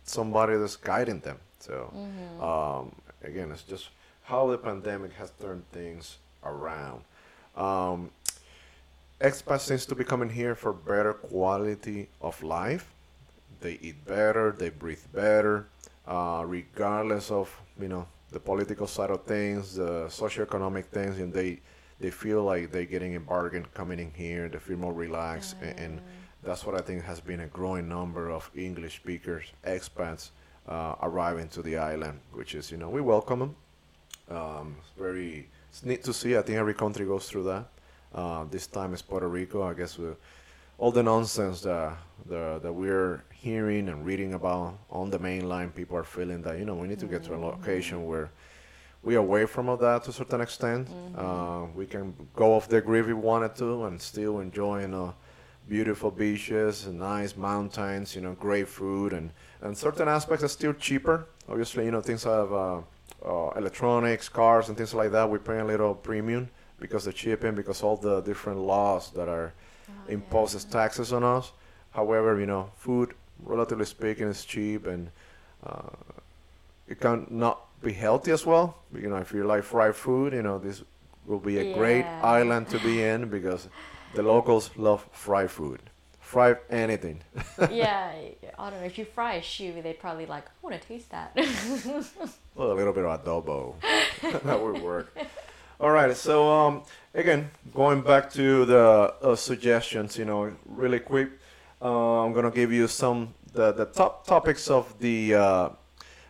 somebody 0.04 0.56
that's 0.58 0.76
guiding 0.76 1.20
them. 1.20 1.38
So 1.60 1.92
Mm-hmm. 1.96 2.44
um, 2.44 2.96
again, 3.24 3.52
it's 3.52 3.64
just 3.64 3.90
how 4.24 4.48
the 4.48 4.58
pandemic 4.58 5.14
has 5.14 5.32
turned 5.42 5.64
things 5.72 6.18
around. 6.44 7.02
Um, 7.56 8.10
expats 9.20 9.62
seems 9.62 9.86
to 9.88 9.96
be 9.96 10.04
coming 10.04 10.30
here 10.30 10.56
for 10.56 10.74
better 10.74 11.14
quality 11.14 12.10
of 12.22 12.42
life. 12.44 12.94
They 13.60 13.78
eat 13.82 14.06
better, 14.06 14.52
they 14.58 14.70
breathe 14.70 15.04
better, 15.14 15.68
uh, 16.08 16.44
regardless 16.48 17.30
of 17.30 17.50
you 17.80 17.88
know 17.88 18.08
the 18.32 18.40
political 18.40 18.88
side 18.88 19.12
of 19.12 19.24
things, 19.26 19.76
the 19.76 20.06
socioeconomic 20.08 20.86
things, 20.86 21.20
and 21.20 21.32
they 21.32 21.60
they 22.00 22.10
feel 22.10 22.44
like 22.44 22.72
they're 22.72 22.86
getting 22.86 23.16
a 23.16 23.20
bargain 23.20 23.66
coming 23.76 24.00
in 24.00 24.12
here. 24.16 24.50
They 24.50 24.58
feel 24.58 24.78
more 24.78 24.94
relaxed, 24.94 25.56
and, 25.62 25.78
and 25.80 26.02
that's 26.44 26.66
what 26.66 26.76
I 26.76 26.82
think 26.82 27.04
has 27.04 27.20
been 27.20 27.42
a 27.42 27.48
growing 27.48 27.88
number 27.88 28.30
of 28.30 28.50
English 28.56 28.96
speakers, 28.98 29.46
expats, 29.66 30.32
uh, 30.68 30.96
arriving 31.02 31.48
to 31.50 31.62
the 31.62 31.78
island, 31.78 32.20
which 32.34 32.56
is 32.56 32.72
you 32.72 32.78
know 32.78 32.90
we 32.90 33.02
welcome 33.02 33.40
them. 33.40 33.56
Um, 34.30 34.76
it's 34.80 34.92
very 34.98 35.50
it's 35.70 35.84
neat 35.84 36.04
to 36.04 36.14
see. 36.14 36.38
I 36.38 36.42
think 36.42 36.58
every 36.58 36.74
country 36.74 37.06
goes 37.06 37.30
through 37.30 37.44
that. 37.44 37.66
Uh, 38.14 38.46
this 38.50 38.68
time 38.68 38.94
is 38.94 39.02
Puerto 39.02 39.28
Rico. 39.28 39.64
I 39.64 39.74
guess 39.74 39.98
with 39.98 40.18
all 40.78 40.92
the 40.92 41.04
nonsense 41.04 41.62
that 41.62 41.98
the, 42.26 42.60
that 42.62 42.74
we're 42.74 43.24
hearing 43.34 43.90
and 43.90 44.06
reading 44.06 44.34
about 44.34 44.78
on 44.90 45.10
the 45.10 45.20
main 45.20 45.48
line, 45.48 45.70
people 45.70 45.96
are 45.98 46.04
feeling 46.04 46.42
that 46.42 46.58
you 46.58 46.66
know 46.66 46.76
we 46.76 46.88
need 46.88 47.00
to 47.00 47.06
get 47.06 47.24
to 47.26 47.36
a 47.36 47.38
location 47.38 48.06
where 48.06 48.32
we 49.04 49.16
are 49.16 49.20
away 49.20 49.46
from 49.46 49.70
all 49.70 49.78
that 49.78 50.04
to 50.04 50.10
a 50.12 50.14
certain 50.14 50.42
extent. 50.42 50.88
Uh, 51.16 51.66
we 51.76 51.86
can 51.86 52.14
go 52.36 52.54
off 52.54 52.68
the 52.68 52.82
grid 52.82 53.02
if 53.02 53.08
we 53.08 53.14
wanted 53.14 53.56
to 53.56 53.86
and 53.86 54.00
still 54.00 54.40
enjoy 54.40 54.82
you 54.82 54.88
know, 54.88 55.14
beautiful 55.72 56.12
beaches 56.12 56.86
and 56.86 57.00
nice 57.00 57.38
mountains, 57.38 58.14
you 58.14 58.22
know, 58.22 58.34
great 58.34 58.68
food 58.68 59.14
and, 59.14 59.32
and 59.62 59.78
certain 59.78 60.10
aspects 60.10 60.44
are 60.44 60.50
still 60.50 60.74
cheaper. 60.74 61.28
Obviously, 61.48 61.86
you 61.86 61.92
know, 61.92 62.02
things 62.02 62.26
have 62.26 62.52
uh, 62.52 62.82
uh, 63.26 63.50
electronics, 63.56 64.28
cars 64.28 64.68
and 64.68 64.78
things 64.78 64.94
like 64.94 65.12
that. 65.14 65.30
We 65.30 65.40
pay 65.40 65.60
a 65.60 65.66
little 65.66 65.96
premium 65.96 66.50
because 66.78 67.08
of 67.08 67.14
the 67.14 67.20
shipping, 67.20 67.56
because 67.56 67.84
all 67.84 67.96
the 67.96 68.20
different 68.22 68.60
laws 68.60 69.12
that 69.12 69.30
are 69.30 69.54
Oh, 69.88 70.12
imposes 70.12 70.66
yeah. 70.66 70.80
taxes 70.80 71.14
on 71.14 71.24
us. 71.24 71.54
However, 71.92 72.38
you 72.40 72.46
know, 72.46 72.72
food, 72.76 73.14
relatively 73.42 73.86
speaking, 73.86 74.28
is 74.28 74.44
cheap 74.44 74.86
and 74.88 75.10
uh, 75.66 75.90
it 76.88 77.00
can 77.00 77.28
not 77.30 77.62
be 77.82 77.94
healthy 77.94 78.32
as 78.32 78.46
well. 78.46 78.78
You 78.94 79.10
know, 79.10 79.18
if 79.18 79.32
you 79.34 79.46
like 79.46 79.64
fried 79.64 79.96
food, 79.96 80.34
you 80.34 80.42
know, 80.44 80.60
this 80.60 80.84
will 81.26 81.40
be 81.40 81.60
a 81.60 81.64
great 81.64 82.08
island 82.20 82.70
to 82.70 82.80
be 82.80 83.02
in 83.02 83.30
because 83.30 83.70
the 84.14 84.24
locals 84.24 84.72
love 84.78 85.08
fried 85.12 85.52
food. 85.52 85.82
Fried 86.20 86.58
anything. 86.70 87.22
yeah, 87.72 88.14
I 88.60 88.70
don't 88.70 88.80
know. 88.80 88.86
If 88.86 88.98
you 88.98 89.06
fry 89.06 89.34
a 89.36 89.42
shoe, 89.42 89.82
they'd 89.82 90.00
probably 90.00 90.26
like, 90.26 90.46
I 90.46 90.52
want 90.62 90.82
to 90.82 90.88
taste 90.88 91.10
that. 91.12 91.36
Well, 92.54 92.74
a 92.74 92.76
little 92.76 92.92
bit 92.92 93.06
of 93.06 93.24
adobo. 93.24 93.76
that 94.44 94.62
would 94.62 94.82
work. 94.82 95.18
All 95.80 95.90
right. 95.90 96.16
So, 96.16 96.52
um, 96.52 96.84
again, 97.14 97.50
going 97.74 98.02
back 98.02 98.30
to 98.34 98.66
the 98.66 99.16
uh, 99.22 99.36
suggestions, 99.38 100.18
you 100.18 100.26
know, 100.26 100.52
really 100.66 101.00
quick, 101.00 101.30
uh, 101.82 102.26
I'm 102.26 102.34
gonna 102.34 102.52
give 102.52 102.74
you 102.74 102.90
some 102.90 103.34
the 103.54 103.72
the 103.72 103.86
top 103.86 104.28
topics 104.28 104.70
of 104.70 105.00
the 105.00 105.36
uh, 105.36 105.70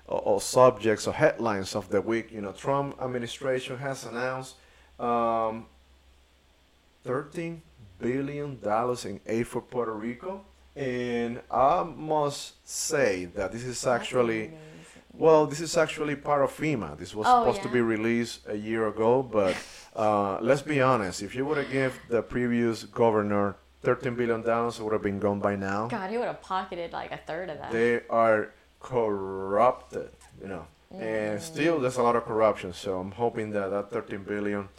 or, 0.07 0.21
or 0.21 0.41
subjects 0.41 1.07
or 1.07 1.13
headlines 1.13 1.75
of 1.75 1.89
the 1.89 2.01
week. 2.01 2.31
You 2.31 2.41
know, 2.41 2.51
Trump 2.51 3.01
administration 3.01 3.77
has 3.77 4.05
announced 4.05 4.55
um, 4.99 5.65
13 7.03 7.61
billion 8.01 8.59
dollars 8.59 9.05
in 9.05 9.19
aid 9.25 9.47
for 9.47 9.61
Puerto 9.61 9.93
Rico, 9.93 10.41
and 10.75 11.41
I 11.51 11.83
must 11.83 12.67
say 12.67 13.25
that 13.35 13.51
this 13.51 13.63
is 13.63 13.85
actually. 13.85 14.51
Well, 15.13 15.45
this 15.45 15.59
is 15.59 15.75
actually 15.75 16.15
part 16.15 16.41
of 16.41 16.51
FEMA. 16.55 16.97
This 16.97 17.13
was 17.13 17.27
Oh, 17.27 17.41
supposed 17.43 17.61
to 17.63 17.69
be 17.69 17.81
released 17.81 18.47
a 18.47 18.55
year 18.55 18.87
ago, 18.87 19.21
but 19.21 19.57
uh, 19.93 20.39
let's 20.39 20.61
be 20.61 20.79
honest. 20.79 21.21
If 21.21 21.35
you 21.35 21.45
would 21.45 21.57
have 21.57 21.69
given 21.69 21.97
the 22.07 22.21
previous 22.21 22.85
governor 22.85 23.55
$13 23.83 24.15
billion, 24.15 24.39
it 24.39 24.79
would 24.79 24.93
have 24.93 25.01
been 25.01 25.19
gone 25.19 25.41
by 25.41 25.57
now. 25.57 25.87
God, 25.89 26.09
he 26.11 26.17
would 26.17 26.27
have 26.27 26.41
pocketed 26.41 26.93
like 26.93 27.11
a 27.11 27.17
third 27.27 27.49
of 27.49 27.57
that. 27.57 27.71
They 27.73 28.03
are 28.09 28.51
corrupted, 28.79 30.09
you 30.41 30.47
know, 30.47 30.65
and 30.91 31.39
Mm. 31.39 31.41
still 31.41 31.79
there's 31.81 31.97
a 31.97 32.03
lot 32.03 32.15
of 32.15 32.23
corruption. 32.25 32.71
So 32.73 32.99
I'm 32.99 33.11
hoping 33.11 33.51
that 33.51 33.69
that 33.69 33.91
13 33.91 34.23
billion 34.23 34.69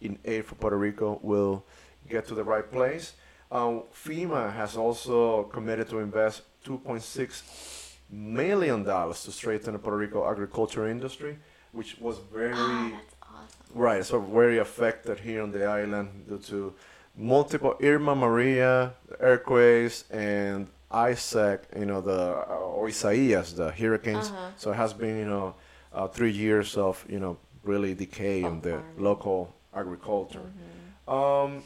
in 0.00 0.18
aid 0.24 0.46
for 0.46 0.54
Puerto 0.54 0.78
Rico 0.78 1.18
will 1.22 1.64
get 2.12 2.26
to 2.28 2.34
the 2.34 2.44
right 2.44 2.68
place. 2.70 3.14
Um, 3.50 3.82
FEMA 4.04 4.42
has 4.60 4.76
also 4.76 5.44
committed 5.56 5.88
to 5.90 5.98
invest 5.98 6.42
2.6 6.64 7.96
million 8.10 8.84
dollars 8.84 9.24
to 9.24 9.30
strengthen 9.32 9.72
the 9.72 9.78
Puerto 9.78 9.96
Rico 9.98 10.20
agriculture 10.30 10.86
industry, 10.88 11.38
which 11.72 11.96
was 12.00 12.16
very 12.32 12.52
Ah, 12.54 12.90
that's 12.92 13.14
awesome. 13.22 13.82
Right, 13.86 14.04
so 14.04 14.20
very 14.20 14.58
affected 14.58 15.18
here 15.18 15.42
on 15.42 15.50
the 15.50 15.64
island 15.64 16.08
due 16.28 16.38
to 16.50 16.72
multiple 17.16 17.74
Irma, 17.82 18.14
Maria 18.14 18.92
earthquakes, 19.20 20.04
and 20.10 20.66
Isaac, 20.90 21.60
you 21.78 21.86
know, 21.86 22.00
the 22.02 22.20
uh, 22.48 22.76
or 22.78 22.88
Isaias, 22.88 23.54
the 23.54 23.70
hurricanes. 23.70 24.28
Uh-huh. 24.30 24.50
So 24.56 24.70
it 24.72 24.76
has 24.76 24.92
been, 24.92 25.16
you 25.22 25.28
know, 25.34 25.54
uh, 25.94 26.06
three 26.08 26.32
years 26.32 26.76
of, 26.76 27.04
you 27.08 27.18
know, 27.18 27.36
really 27.64 27.94
decay 27.94 28.42
in 28.44 28.60
the 28.60 28.70
farming. 28.76 29.02
local 29.08 29.38
agriculture. 29.74 30.46
Mhm. 31.08 31.12
Um, 31.16 31.62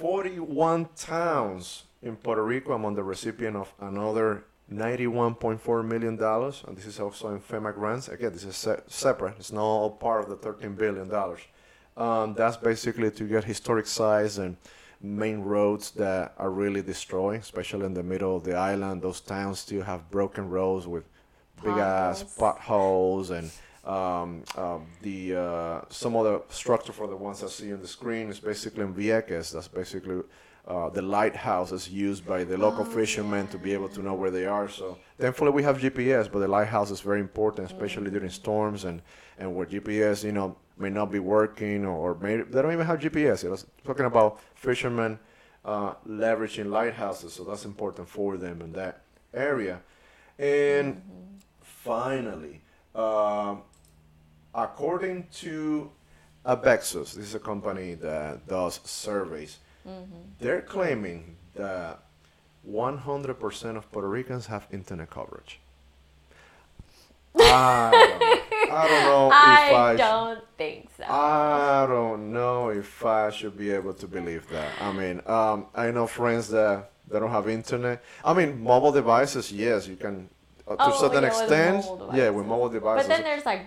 41 0.00 0.88
towns 0.96 1.84
in 2.02 2.16
Puerto 2.16 2.42
Rico 2.42 2.72
among 2.72 2.94
the 2.94 3.02
recipient 3.02 3.54
of 3.54 3.70
another 3.80 4.44
91.4 4.72 5.84
million 5.86 6.16
dollars, 6.16 6.64
and 6.66 6.74
this 6.74 6.86
is 6.86 6.98
also 6.98 7.28
in 7.34 7.38
FEMA 7.40 7.74
grants. 7.74 8.08
Again, 8.08 8.32
this 8.32 8.44
is 8.44 8.56
se- 8.56 8.80
separate; 8.86 9.34
it's 9.38 9.52
not 9.52 9.62
all 9.62 9.90
part 9.90 10.24
of 10.24 10.30
the 10.30 10.36
13 10.36 10.74
billion 10.74 11.06
dollars. 11.06 11.40
Um, 11.98 12.32
that's 12.32 12.56
basically 12.56 13.10
to 13.10 13.24
get 13.24 13.44
historic 13.44 13.86
sites 13.86 14.38
and 14.38 14.56
main 15.02 15.40
roads 15.40 15.90
that 15.92 16.32
are 16.38 16.50
really 16.50 16.80
destroyed, 16.80 17.40
especially 17.40 17.84
in 17.84 17.92
the 17.92 18.02
middle 18.02 18.34
of 18.34 18.44
the 18.44 18.54
island. 18.54 19.02
Those 19.02 19.20
towns 19.20 19.58
still 19.58 19.82
have 19.82 20.10
broken 20.10 20.48
roads 20.48 20.86
with 20.86 21.04
big 21.62 21.76
ass 21.76 22.22
potholes 22.22 23.28
and 23.30 23.50
um, 23.84 24.44
um, 24.56 24.86
the 25.00 25.34
uh, 25.36 25.80
some 25.88 26.14
of 26.16 26.24
the 26.24 26.54
structure 26.54 26.92
for 26.92 27.06
the 27.08 27.16
ones 27.16 27.42
I 27.42 27.48
see 27.48 27.72
on 27.72 27.80
the 27.80 27.88
screen 27.88 28.28
is 28.28 28.40
basically 28.40 28.82
in 28.84 28.94
Vieques. 28.94 29.52
That's 29.52 29.68
basically 29.68 30.22
uh, 30.66 30.90
the 30.90 31.02
lighthouse 31.02 31.72
is 31.72 31.88
used 31.88 32.26
by 32.26 32.44
the 32.44 32.56
local 32.58 32.84
Oh, 32.84 32.84
fishermen 32.84 33.48
to 33.48 33.58
be 33.58 33.72
able 33.72 33.88
to 33.90 34.02
know 34.02 34.14
where 34.14 34.30
they 34.30 34.44
are. 34.46 34.68
So 34.68 34.98
thankfully 35.18 35.50
we 35.50 35.62
have 35.62 35.78
GPS, 35.78 36.30
but 36.30 36.40
the 36.40 36.48
lighthouse 36.48 36.90
is 36.90 37.00
very 37.00 37.20
important, 37.20 37.66
especially 37.66 38.10
during 38.10 38.30
storms 38.30 38.84
and 38.84 39.02
and 39.38 39.54
where 39.54 39.66
GPS 39.66 40.24
you 40.24 40.32
know 40.32 40.56
may 40.76 40.90
not 40.90 41.10
be 41.10 41.18
working 41.18 41.84
or 41.86 42.14
may, 42.16 42.36
they 42.36 42.62
don't 42.62 42.72
even 42.72 42.86
have 42.86 43.00
GPS. 43.00 43.42
You 43.44 43.50
know, 43.50 43.56
talking 43.84 44.06
about 44.06 44.40
fishermen 44.54 45.18
uh, 45.64 45.94
leveraging 46.06 46.66
lighthouses, 46.70 47.32
so 47.34 47.44
that's 47.44 47.64
important 47.64 48.08
for 48.08 48.36
them 48.36 48.60
in 48.60 48.72
that 48.72 49.02
area. 49.34 49.80
And 50.38 50.96
Mm-hmm. 50.96 51.36
finally, 51.62 52.62
um, 52.94 53.62
according 54.54 55.26
to 55.34 55.90
Abexus, 56.46 57.14
this 57.14 57.18
is 57.26 57.34
a 57.34 57.38
company 57.40 57.94
that 57.94 58.46
does 58.48 58.80
surveys, 58.84 59.58
Mm-hmm. 59.88 60.14
they're 60.38 60.60
claiming 60.60 61.36
that 61.54 62.00
100% 62.70 63.76
of 63.76 63.90
Puerto 63.90 64.08
Ricans 64.08 64.46
have 64.46 64.66
internet 64.70 65.08
coverage. 65.08 65.58
I 67.38 67.90
don't, 67.90 68.72
I 68.72 68.88
don't 68.88 69.04
know 69.04 69.28
if 69.28 69.34
I 69.72 69.92
I, 69.92 69.96
don't 69.96 70.40
think 70.58 70.90
so. 70.96 71.04
I 71.04 71.86
don't 71.88 72.32
know 72.32 72.68
if 72.70 73.04
I 73.04 73.30
should 73.30 73.56
be 73.56 73.70
able 73.70 73.94
to 73.94 74.06
believe 74.06 74.46
that. 74.50 74.70
I 74.82 74.92
mean, 74.92 75.22
um, 75.26 75.66
I 75.74 75.90
know 75.90 76.06
friends 76.06 76.48
that 76.50 76.90
they 77.08 77.18
don't 77.18 77.30
have 77.30 77.48
internet. 77.48 78.02
I 78.24 78.34
mean, 78.34 78.62
mobile 78.62 78.92
devices, 78.92 79.50
yes, 79.50 79.86
you 79.88 79.96
can 79.96 80.28
uh, 80.68 80.76
to 80.76 80.82
a 80.82 80.86
Oh, 80.88 80.92
certain 81.00 81.22
yeah, 81.22 81.28
extent. 81.28 81.84
mobile 81.86 82.10
Yeah, 82.14 82.30
with 82.30 82.46
mobile 82.46 82.68
devices. 82.68 83.08
but 83.08 83.14
then 83.16 83.24
there's 83.24 83.46
like 83.46 83.62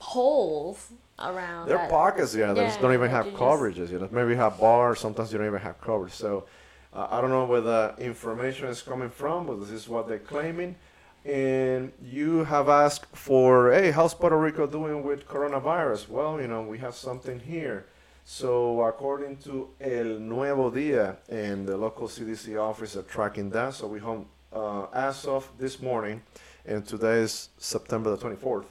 holes 0.00 0.92
around. 1.18 1.68
There 1.68 1.78
are 1.78 1.88
pockets, 1.88 2.34
yeah, 2.34 2.52
that 2.52 2.66
just 2.66 2.80
don't 2.80 2.92
even 2.92 3.10
have 3.10 3.26
you 3.26 3.32
just- 3.32 3.42
coverages. 3.42 3.90
You 3.90 3.98
know, 3.98 4.08
maybe 4.10 4.30
you 4.30 4.36
have 4.36 4.58
bars. 4.58 5.00
Sometimes 5.00 5.32
you 5.32 5.38
don't 5.38 5.46
even 5.46 5.60
have 5.60 5.80
coverage. 5.80 6.12
So 6.12 6.44
uh, 6.92 7.06
I 7.10 7.20
don't 7.20 7.30
know 7.30 7.44
where 7.44 7.60
the 7.60 7.94
information 7.98 8.68
is 8.68 8.82
coming 8.82 9.10
from, 9.10 9.46
but 9.46 9.60
this 9.60 9.70
is 9.70 9.88
what 9.88 10.08
they're 10.08 10.18
claiming. 10.18 10.76
And 11.24 11.92
you 12.00 12.44
have 12.44 12.68
asked 12.68 13.16
for, 13.16 13.72
hey, 13.72 13.90
how's 13.90 14.14
Puerto 14.14 14.38
Rico 14.38 14.66
doing 14.66 15.02
with 15.02 15.26
coronavirus? 15.26 16.08
Well, 16.08 16.40
you 16.40 16.46
know, 16.46 16.62
we 16.62 16.78
have 16.78 16.94
something 16.94 17.40
here. 17.40 17.86
So 18.24 18.82
according 18.82 19.36
to 19.38 19.70
El 19.80 20.18
Nuevo 20.20 20.70
Dia 20.70 21.16
and 21.28 21.66
the 21.66 21.76
local 21.76 22.08
CDC 22.08 22.60
office 22.60 22.96
are 22.96 23.02
tracking 23.02 23.50
that. 23.50 23.74
So 23.74 23.86
we 23.86 23.98
home 23.98 24.26
uh, 24.52 24.86
as 24.92 25.24
of 25.26 25.50
this 25.58 25.80
morning, 25.80 26.22
and 26.64 26.86
today 26.86 27.18
is 27.18 27.50
September 27.58 28.14
the 28.14 28.18
24th. 28.18 28.66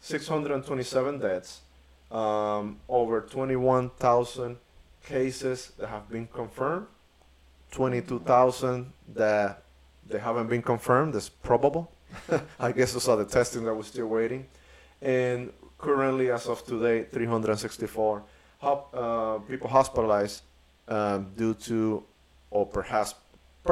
627 0.00 1.18
deaths, 1.18 1.60
um, 2.10 2.78
over 2.88 3.20
21,000 3.20 4.56
cases 5.04 5.72
that 5.78 5.88
have 5.88 6.08
been 6.08 6.26
confirmed, 6.26 6.86
22,000 7.72 8.92
that 9.14 9.62
they 10.08 10.18
haven't 10.18 10.48
been 10.48 10.62
confirmed. 10.62 11.14
That's 11.14 11.28
probable. 11.28 11.90
I 12.60 12.72
guess 12.72 12.92
those 12.92 13.08
are 13.08 13.16
the 13.16 13.24
testing 13.24 13.64
that 13.64 13.74
we're 13.74 13.82
still 13.82 14.06
waiting. 14.06 14.46
And 15.02 15.52
currently, 15.78 16.30
as 16.30 16.46
of 16.46 16.64
today, 16.64 17.04
364 17.04 18.22
uh, 18.62 19.38
people 19.48 19.68
hospitalized 19.68 20.42
um, 20.88 21.30
due 21.36 21.54
to, 21.54 22.02
or 22.50 22.66
perhaps, 22.66 23.14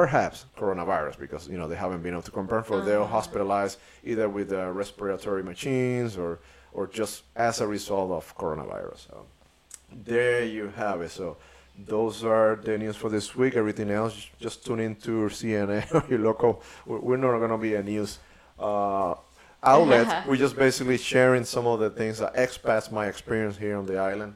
perhaps 0.01 0.45
coronavirus, 0.61 1.15
because 1.23 1.43
you 1.51 1.57
know 1.59 1.67
they 1.71 1.79
haven't 1.85 2.01
been 2.05 2.13
able 2.17 2.27
to 2.31 2.35
confirm. 2.41 2.63
For 2.69 2.77
they're 2.87 3.01
Uh-huh. 3.05 3.19
hospitalized 3.19 3.75
either 4.11 4.27
with 4.37 4.49
uh, 4.53 4.59
respiratory 4.83 5.43
machines 5.53 6.11
or 6.23 6.31
or 6.77 6.83
just 6.99 7.15
as 7.35 7.61
a 7.65 7.67
result 7.77 8.09
of 8.19 8.23
coronavirus. 8.41 8.99
So 9.09 9.15
there 10.11 10.43
you 10.57 10.65
have 10.83 10.97
it. 11.05 11.11
So 11.19 11.27
those 11.93 12.15
are 12.35 12.51
the 12.67 12.77
news 12.83 12.95
for 13.01 13.09
this 13.15 13.27
week. 13.41 13.53
Everything 13.63 13.89
else, 13.89 14.13
just 14.45 14.57
tune 14.65 14.81
into 14.89 15.11
CNN 15.39 15.83
or 15.97 16.03
your 16.11 16.19
local. 16.29 16.51
We're 16.85 17.01
we're 17.07 17.21
not 17.25 17.39
going 17.43 17.55
to 17.59 17.63
be 17.69 17.73
a 17.81 17.83
news 17.91 18.11
uh, 18.59 19.13
outlet. 19.73 20.07
We're 20.27 20.41
just 20.45 20.55
basically 20.67 20.99
sharing 21.13 21.43
some 21.55 21.65
of 21.73 21.77
the 21.79 21.89
things 21.99 22.15
that 22.23 22.31
expats 22.45 22.91
my 22.99 23.05
experience 23.13 23.55
here 23.65 23.75
on 23.81 23.85
the 23.91 23.97
island 24.11 24.31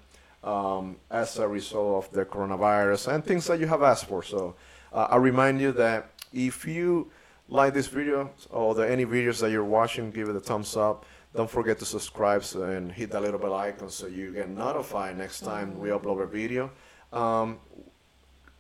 um, 0.54 0.84
as 1.22 1.30
a 1.46 1.48
result 1.48 1.92
of 2.02 2.12
the 2.18 2.24
coronavirus 2.34 3.02
and 3.14 3.20
things 3.30 3.44
that 3.48 3.60
you 3.62 3.68
have 3.74 3.84
asked 3.92 4.08
for. 4.12 4.22
So 4.24 4.56
uh, 4.92 5.08
I 5.10 5.18
remind 5.18 5.62
you 5.62 5.72
that 5.74 6.10
if 6.34 6.66
you 6.66 7.12
like 7.48 7.74
this 7.74 7.88
video 7.88 8.32
or 8.50 8.74
the 8.76 8.90
any 8.90 9.06
videos 9.06 9.40
that 9.42 9.52
you're 9.52 9.64
watching, 9.64 10.12
give 10.12 10.30
it 10.30 10.36
a 10.36 10.40
thumbs 10.40 10.76
up. 10.78 11.06
Don't 11.36 11.50
forget 11.50 11.80
to 11.80 11.86
subscribe 11.86 12.44
and 12.56 12.92
hit 12.92 13.12
that 13.12 13.22
little 13.22 13.40
bell 13.40 13.54
icon 13.54 13.90
so 13.90 14.08
you 14.08 14.34
get 14.34 14.50
notified 14.50 15.18
next 15.18 15.42
time 15.42 15.80
we 15.80 15.90
upload 15.90 16.22
a 16.22 16.28
video. 16.28 16.72
Um, 17.14 17.60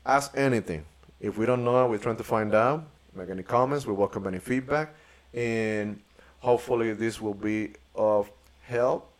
ask 0.05 0.31
anything. 0.37 0.85
If 1.19 1.37
we 1.37 1.45
don't 1.45 1.63
know, 1.63 1.87
we're 1.87 1.97
trying 1.97 2.17
to 2.17 2.23
find 2.23 2.55
out. 2.55 2.83
Make 3.13 3.29
any 3.29 3.43
comments. 3.43 3.85
We 3.85 3.93
welcome 3.93 4.25
any 4.25 4.39
feedback, 4.39 4.95
and 5.33 5.99
hopefully 6.39 6.93
this 6.93 7.19
will 7.19 7.33
be 7.33 7.73
of 7.93 8.31
help 8.63 9.11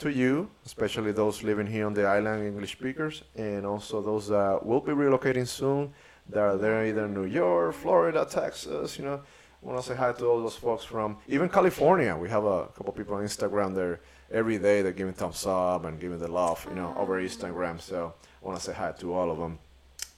to 0.00 0.10
you, 0.10 0.48
especially 0.64 1.12
those 1.12 1.42
living 1.42 1.66
here 1.66 1.84
on 1.84 1.92
the 1.92 2.06
island, 2.06 2.46
English 2.46 2.72
speakers, 2.72 3.22
and 3.36 3.66
also 3.66 4.00
those 4.00 4.28
that 4.28 4.64
will 4.64 4.80
be 4.80 4.92
relocating 4.92 5.46
soon. 5.46 5.92
That 6.28 6.40
are 6.40 6.56
there 6.56 6.84
either 6.84 7.06
in 7.06 7.14
New 7.14 7.24
York, 7.24 7.74
Florida, 7.74 8.26
Texas. 8.28 8.98
You 8.98 9.04
know, 9.06 9.20
I 9.62 9.66
want 9.66 9.80
to 9.80 9.88
say 9.88 9.96
hi 9.96 10.12
to 10.12 10.26
all 10.26 10.42
those 10.42 10.56
folks 10.56 10.84
from 10.84 11.16
even 11.26 11.48
California. 11.48 12.14
We 12.16 12.28
have 12.28 12.44
a 12.44 12.66
couple 12.66 12.92
people 12.92 13.14
on 13.14 13.24
Instagram 13.24 13.74
there 13.74 14.00
every 14.30 14.58
day. 14.58 14.82
They're 14.82 14.92
giving 14.92 15.14
thumbs 15.14 15.46
up 15.46 15.84
and 15.84 15.98
giving 15.98 16.18
the 16.18 16.28
love, 16.28 16.64
you 16.68 16.74
know, 16.74 16.94
over 16.98 17.20
Instagram. 17.20 17.80
So 17.80 18.12
I 18.42 18.46
want 18.46 18.58
to 18.58 18.64
say 18.64 18.74
hi 18.74 18.92
to 18.92 19.14
all 19.14 19.30
of 19.30 19.38
them. 19.38 19.58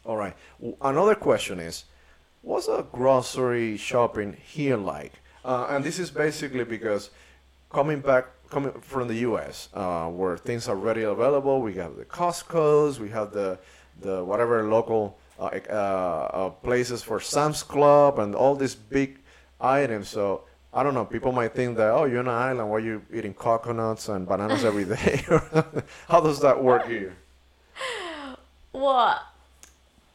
All 0.05 0.17
right. 0.17 0.35
Another 0.81 1.15
question 1.15 1.61
is, 1.61 1.85
what's 2.43 2.69
a 2.69 2.85
grocery 2.91 3.77
shopping 3.77 4.37
here 4.43 4.77
like? 4.77 5.13
Uh, 5.45 5.69
and 5.71 5.85
this 5.85 5.99
is 5.99 6.11
basically 6.11 6.65
because 6.65 7.11
coming 7.71 8.01
back, 8.01 8.27
coming 8.51 8.73
from 8.81 9.09
the 9.09 9.17
U.S., 9.17 9.69
uh, 9.75 10.09
where 10.09 10.37
things 10.37 10.69
are 10.69 10.77
readily 10.77 11.05
available, 11.05 11.63
we 11.63 11.75
have 11.75 11.97
the 11.97 12.05
Costco's, 12.05 12.99
we 12.99 13.11
have 13.11 13.33
the 13.33 13.59
the 14.01 14.25
whatever 14.25 14.63
local 14.69 15.19
Uh, 15.41 15.59
uh, 15.71 15.73
uh, 15.73 16.51
places 16.51 17.03
for 17.03 17.19
Sam's 17.19 17.63
Club 17.63 18.19
and 18.19 18.35
all 18.35 18.55
these 18.55 18.75
big 18.75 19.21
items. 19.59 20.11
So 20.11 20.43
I 20.71 20.83
don't 20.83 20.93
know. 20.93 21.07
People 21.07 21.33
might 21.33 21.55
think 21.55 21.79
that 21.79 21.93
oh, 21.93 22.05
you're 22.05 22.19
on 22.19 22.29
an 22.29 22.35
island, 22.35 22.69
why 22.69 22.77
are 22.77 22.81
you 22.81 23.03
eating 23.11 23.33
coconuts 23.33 24.11
and 24.11 24.29
bananas 24.29 24.67
every 24.67 24.85
day? 24.85 25.25
How 26.09 26.21
does 26.21 26.41
that 26.41 26.63
work 26.63 26.87
here? 26.87 27.17
Well, 28.75 29.19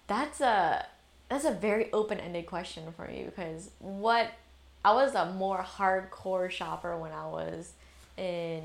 that's 0.05 0.41
a 0.41 0.85
that's 1.27 1.45
a 1.45 1.51
very 1.53 1.91
open-ended 1.91 2.45
question 2.45 2.83
for 2.95 3.07
me 3.07 3.23
because 3.25 3.71
what 3.79 4.29
I 4.85 4.93
was 4.93 5.15
a 5.15 5.33
more 5.33 5.65
hardcore 5.67 6.51
shopper 6.51 6.95
when 6.95 7.11
I 7.11 7.25
was 7.25 7.73
in 8.15 8.61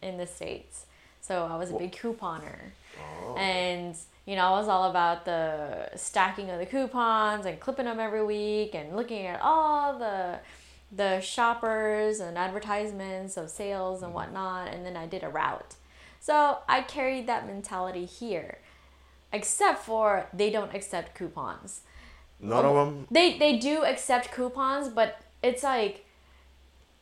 in 0.00 0.16
the 0.16 0.28
states. 0.28 0.86
So 1.22 1.44
I 1.44 1.56
was 1.56 1.70
a 1.72 1.74
big 1.74 1.90
couponer. 1.90 2.70
Oh. 3.00 3.36
And 3.36 3.96
you 4.26 4.36
know, 4.36 4.42
I 4.42 4.50
was 4.50 4.68
all 4.68 4.88
about 4.88 5.24
the 5.24 5.90
stacking 5.96 6.50
of 6.50 6.58
the 6.58 6.66
coupons 6.66 7.44
and 7.44 7.58
clipping 7.58 7.86
them 7.86 7.98
every 7.98 8.24
week 8.24 8.74
and 8.74 8.96
looking 8.96 9.26
at 9.26 9.40
all 9.40 9.98
the 9.98 10.38
the 10.94 11.20
shoppers 11.20 12.20
and 12.20 12.36
advertisements 12.36 13.38
of 13.38 13.48
sales 13.48 14.02
and 14.02 14.08
mm-hmm. 14.08 14.16
whatnot 14.16 14.68
and 14.68 14.84
then 14.84 14.96
I 14.96 15.06
did 15.06 15.22
a 15.22 15.28
route. 15.28 15.74
So 16.20 16.58
I 16.68 16.82
carried 16.82 17.26
that 17.26 17.46
mentality 17.46 18.04
here. 18.04 18.58
Except 19.32 19.82
for 19.82 20.26
they 20.34 20.50
don't 20.50 20.74
accept 20.74 21.14
coupons. 21.14 21.80
None 22.38 22.64
of 22.64 22.74
them. 22.74 23.06
They 23.10 23.38
they 23.38 23.56
do 23.56 23.84
accept 23.84 24.30
coupons, 24.30 24.88
but 24.88 25.20
it's 25.42 25.62
like 25.62 26.04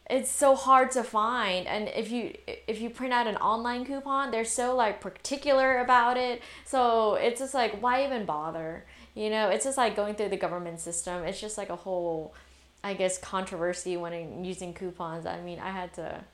it's 0.09 0.31
so 0.31 0.55
hard 0.57 0.91
to 0.93 1.05
find. 1.05 1.67
And 1.67 1.89
if 1.89 2.11
you 2.11 2.37
if 2.47 2.81
you 2.81 2.91
print 2.91 3.13
out 3.13 3.27
an 3.27 3.37
online 3.37 3.85
coupon 3.85 4.31
they're 4.31 4.45
so 4.45 4.75
like 4.75 5.01
particular 5.01 5.79
about 5.79 6.17
it. 6.17 6.43
So 6.65 7.15
it's 7.15 7.41
just 7.41 7.55
like 7.55 7.81
why 7.81 8.05
even 8.05 8.25
bother? 8.25 8.85
You 9.15 9.31
know 9.31 9.49
it's 9.49 9.65
just 9.65 9.79
like 9.79 9.97
going 9.97 10.15
through 10.15 10.31
the 10.31 10.37
government 10.37 10.81
system. 10.81 11.25
It's 11.25 11.41
just 11.41 11.59
like 11.59 11.71
a 11.71 11.77
whole 11.77 12.35
i 12.83 12.95
guess 12.95 13.19
controversy 13.19 13.97
when 13.97 14.13
I'm 14.13 14.45
using 14.45 14.73
coupons. 14.73 15.27
I 15.27 15.41
mean 15.41 15.59
i 15.59 15.71
had 15.71 15.93
to 15.95 16.25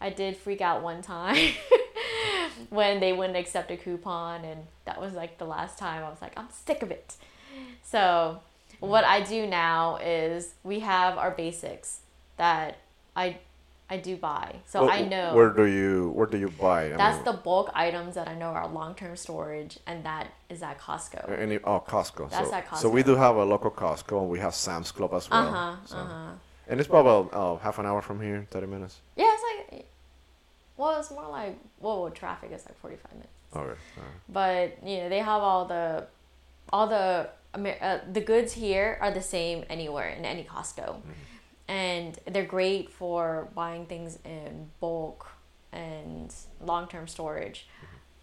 i 0.00 0.10
did 0.10 0.36
freak 0.36 0.60
out 0.60 0.82
one 0.82 1.02
time 1.02 1.54
when 2.70 3.00
they 3.00 3.12
wouldn't 3.12 3.36
accept 3.36 3.70
a 3.70 3.76
coupon 3.76 4.44
and 4.44 4.60
that 4.84 5.00
was 5.00 5.14
like 5.14 5.38
the 5.38 5.46
last 5.46 5.78
time. 5.78 6.04
I 6.04 6.08
was 6.08 6.22
like 6.22 6.32
i'm 6.38 6.48
sick 6.50 6.82
of 6.82 6.90
it. 6.90 7.16
So 7.82 8.40
what 8.80 9.04
I 9.04 9.22
do 9.22 9.46
now 9.46 9.96
is 9.96 10.54
we 10.62 10.80
have 10.80 11.18
our 11.18 11.32
basics 11.32 12.00
that 12.36 12.78
I 13.18 13.38
I 13.90 13.96
do 13.96 14.16
buy. 14.16 14.56
So 14.66 14.86
Wh- 14.86 14.94
I 14.96 15.00
know 15.02 15.34
Where 15.34 15.50
do 15.50 15.64
you 15.64 16.10
Where 16.10 16.26
do 16.26 16.38
you 16.38 16.50
buy? 16.50 16.80
I 16.92 16.96
that's 16.96 17.16
mean, 17.16 17.24
the 17.24 17.38
bulk 17.48 17.70
items 17.74 18.14
that 18.14 18.28
I 18.28 18.34
know 18.34 18.50
are 18.58 18.68
long 18.68 18.94
term 18.94 19.16
storage 19.16 19.78
and 19.86 20.04
that 20.04 20.28
is 20.48 20.62
at 20.62 20.78
Costco. 20.78 21.20
Any 21.46 21.58
oh 21.64 21.80
Costco. 21.80 22.30
That's 22.30 22.50
so, 22.50 22.54
at 22.54 22.76
so 22.76 22.88
we 22.88 23.02
do 23.02 23.14
have 23.16 23.36
a 23.36 23.44
local 23.44 23.70
Costco 23.70 24.20
and 24.22 24.30
we 24.30 24.38
have 24.38 24.54
Sam's 24.54 24.92
Club 24.92 25.12
as 25.14 25.28
well. 25.30 25.48
Uh-huh. 25.48 25.76
so. 25.84 25.96
Uh-huh. 25.96 26.32
And 26.70 26.78
it's 26.80 26.88
probably 26.88 27.30
oh, 27.32 27.56
half 27.62 27.78
an 27.78 27.86
hour 27.86 28.02
from 28.02 28.20
here, 28.20 28.46
thirty 28.50 28.66
minutes. 28.66 29.00
Yeah, 29.16 29.34
it's 29.34 29.44
like 29.50 29.86
well, 30.78 31.00
it's 31.00 31.10
more 31.10 31.28
like 31.28 31.58
well, 31.80 32.04
with 32.04 32.14
traffic 32.14 32.50
it's 32.52 32.66
like 32.66 32.78
45 32.78 33.12
minutes. 33.12 33.32
Okay. 33.54 33.80
alright. 33.98 34.18
But, 34.28 34.88
you 34.88 34.98
know, 34.98 35.08
they 35.08 35.18
have 35.18 35.42
all 35.42 35.64
the 35.64 36.06
all 36.72 36.86
the 36.86 37.30
uh, 37.54 37.98
the 38.12 38.20
goods 38.20 38.52
here 38.52 38.98
are 39.00 39.10
the 39.10 39.22
same 39.22 39.64
anywhere 39.70 40.08
in 40.10 40.24
any 40.24 40.44
Costco. 40.44 41.00
And 41.68 42.18
they're 42.26 42.44
great 42.44 42.90
for 42.90 43.48
buying 43.54 43.86
things 43.86 44.18
in 44.24 44.70
bulk 44.80 45.30
and 45.72 46.34
long-term 46.60 47.06
storage. 47.06 47.68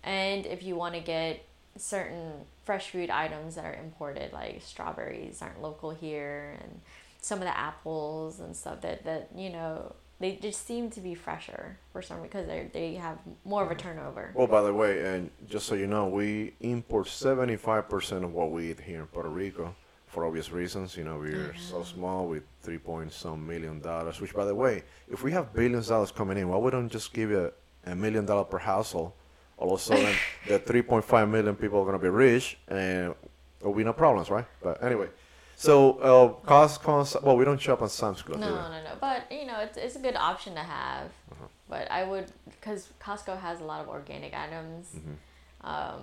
And 0.03 0.45
if 0.45 0.63
you 0.63 0.75
want 0.75 0.95
to 0.95 1.01
get 1.01 1.45
certain 1.77 2.33
fresh 2.63 2.89
food 2.89 3.09
items 3.09 3.55
that 3.55 3.65
are 3.65 3.75
imported 3.75 4.33
like 4.33 4.61
strawberries 4.63 5.41
aren't 5.41 5.61
local 5.61 5.91
here 5.91 6.57
and 6.61 6.79
some 7.21 7.39
of 7.39 7.45
the 7.45 7.57
apples 7.57 8.39
and 8.39 8.55
stuff 8.55 8.81
that, 8.81 9.03
that 9.03 9.29
you 9.35 9.49
know 9.49 9.93
they 10.19 10.37
just 10.37 10.65
seem 10.65 10.89
to 10.91 11.01
be 11.01 11.13
fresher 11.13 11.77
for 11.91 12.01
some 12.01 12.21
because 12.21 12.47
they 12.47 12.69
they 12.71 12.93
have 12.95 13.17
more 13.43 13.63
of 13.63 13.71
a 13.71 13.75
mm-hmm. 13.75 13.89
turnover. 13.89 14.31
Well, 14.33 14.47
by 14.47 14.61
the 14.61 14.73
way, 14.73 15.05
and 15.05 15.29
just 15.49 15.65
so 15.67 15.75
you 15.75 15.87
know, 15.87 16.07
we 16.07 16.53
import 16.61 17.07
seventy 17.07 17.57
five 17.57 17.89
percent 17.89 18.23
of 18.23 18.33
what 18.33 18.51
we 18.51 18.71
eat 18.71 18.79
here 18.79 19.01
in 19.01 19.07
Puerto 19.07 19.29
Rico, 19.29 19.75
for 20.15 20.25
obvious 20.25 20.49
reasons. 20.51 20.95
You 20.95 21.03
know, 21.03 21.17
we're 21.19 21.53
so 21.57 21.83
small 21.83 22.27
with 22.27 22.43
three 22.61 22.77
point 22.79 23.11
some 23.11 23.45
million 23.45 23.81
dollars. 23.81 24.21
Which, 24.21 24.33
by 24.33 24.45
the 24.45 24.55
way, 24.55 24.83
if 25.11 25.21
we 25.23 25.31
have 25.33 25.53
billions 25.53 25.87
of 25.87 25.95
dollars 25.95 26.11
coming 26.11 26.37
in, 26.37 26.47
why 26.47 26.57
we 26.57 26.71
don't 26.71 26.89
just 26.89 27.13
give 27.13 27.29
you 27.29 27.51
a 27.85 27.95
million 27.95 28.25
dollar 28.25 28.45
per 28.45 28.57
household? 28.57 29.11
All 29.57 29.73
of 29.73 29.79
a 29.79 29.83
sudden, 29.83 30.15
the 30.47 30.57
three 30.59 30.81
point 30.81 31.03
five 31.03 31.27
million 31.29 31.55
people 31.55 31.81
are 31.81 31.85
gonna 31.85 31.99
be 31.99 32.07
rich, 32.09 32.57
and 32.69 33.13
there'll 33.59 33.75
be 33.75 33.83
no 33.83 33.93
problems, 33.93 34.29
right? 34.29 34.45
But 34.63 34.81
anyway, 34.81 35.09
so 35.57 35.73
uh, 35.99 36.47
Costco. 36.47 37.21
Well, 37.21 37.35
we 37.35 37.43
don't 37.43 37.61
shop 37.61 37.81
on 37.81 37.89
Sam's 37.89 38.21
Club. 38.21 38.39
No, 38.39 38.49
no, 38.49 38.83
no. 38.87 38.93
But 39.01 39.29
you 39.29 39.45
know, 39.45 39.59
it's, 39.59 39.77
it's 39.77 39.97
a 39.97 40.03
good 40.07 40.15
option 40.15 40.53
to 40.55 40.61
have. 40.63 41.07
Uh-huh. 41.31 41.45
But 41.67 41.91
I 41.91 42.03
would, 42.05 42.27
because 42.49 42.87
Costco 43.01 43.37
has 43.41 43.59
a 43.59 43.65
lot 43.65 43.81
of 43.81 43.89
organic 43.89 44.33
items, 44.33 44.85
Mm-hmm. 44.95 45.67
um, 45.73 46.01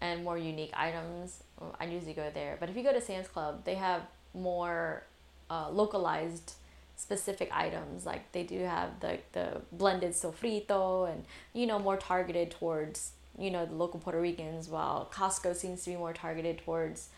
and 0.00 0.24
more 0.24 0.38
unique 0.38 0.72
items. 0.74 1.42
I 1.78 1.84
usually 1.84 2.14
go 2.14 2.30
there. 2.32 2.56
But 2.58 2.68
if 2.70 2.76
you 2.76 2.82
go 2.82 2.92
to 2.92 3.00
Sam's 3.00 3.28
Club, 3.28 3.64
they 3.64 3.74
have 3.74 4.02
more 4.34 5.04
uh, 5.50 5.68
localized, 5.70 6.54
specific 6.96 7.50
items. 7.52 8.06
Like 8.06 8.30
they 8.32 8.42
do 8.42 8.60
have 8.60 9.00
the 9.00 9.18
the 9.32 9.60
blended 9.72 10.12
sofrito, 10.12 11.10
and 11.12 11.24
you 11.52 11.66
know, 11.66 11.78
more 11.78 11.96
targeted 11.96 12.50
towards 12.52 13.12
you 13.38 13.50
know 13.50 13.66
the 13.66 13.74
local 13.74 14.00
Puerto 14.00 14.20
Ricans. 14.20 14.68
While 14.68 15.08
Costco 15.12 15.54
seems 15.56 15.82
to 15.84 15.90
be 15.90 15.96
more 15.96 16.12
targeted 16.12 16.58
towards 16.58 17.08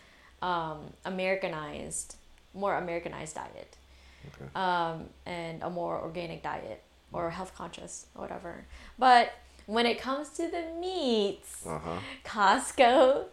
um, 0.41 0.93
Americanized, 1.05 2.17
more 2.55 2.77
Americanized 2.77 3.35
diet 3.37 3.77
Okay. 4.29 4.51
um, 4.55 5.07
and 5.27 5.63
a 5.63 5.71
more 5.71 6.01
organic 6.01 6.43
diet 6.43 6.81
or 7.13 7.31
health 7.31 7.53
conscious 7.57 8.07
or 8.15 8.23
whatever. 8.23 8.65
But 8.99 9.33
when 9.67 9.87
it 9.87 10.01
comes 10.01 10.31
to 10.31 10.49
the 10.51 10.65
meats, 10.81 11.65
Uh 11.67 11.79
huh. 11.79 11.99
Costco 12.25 13.25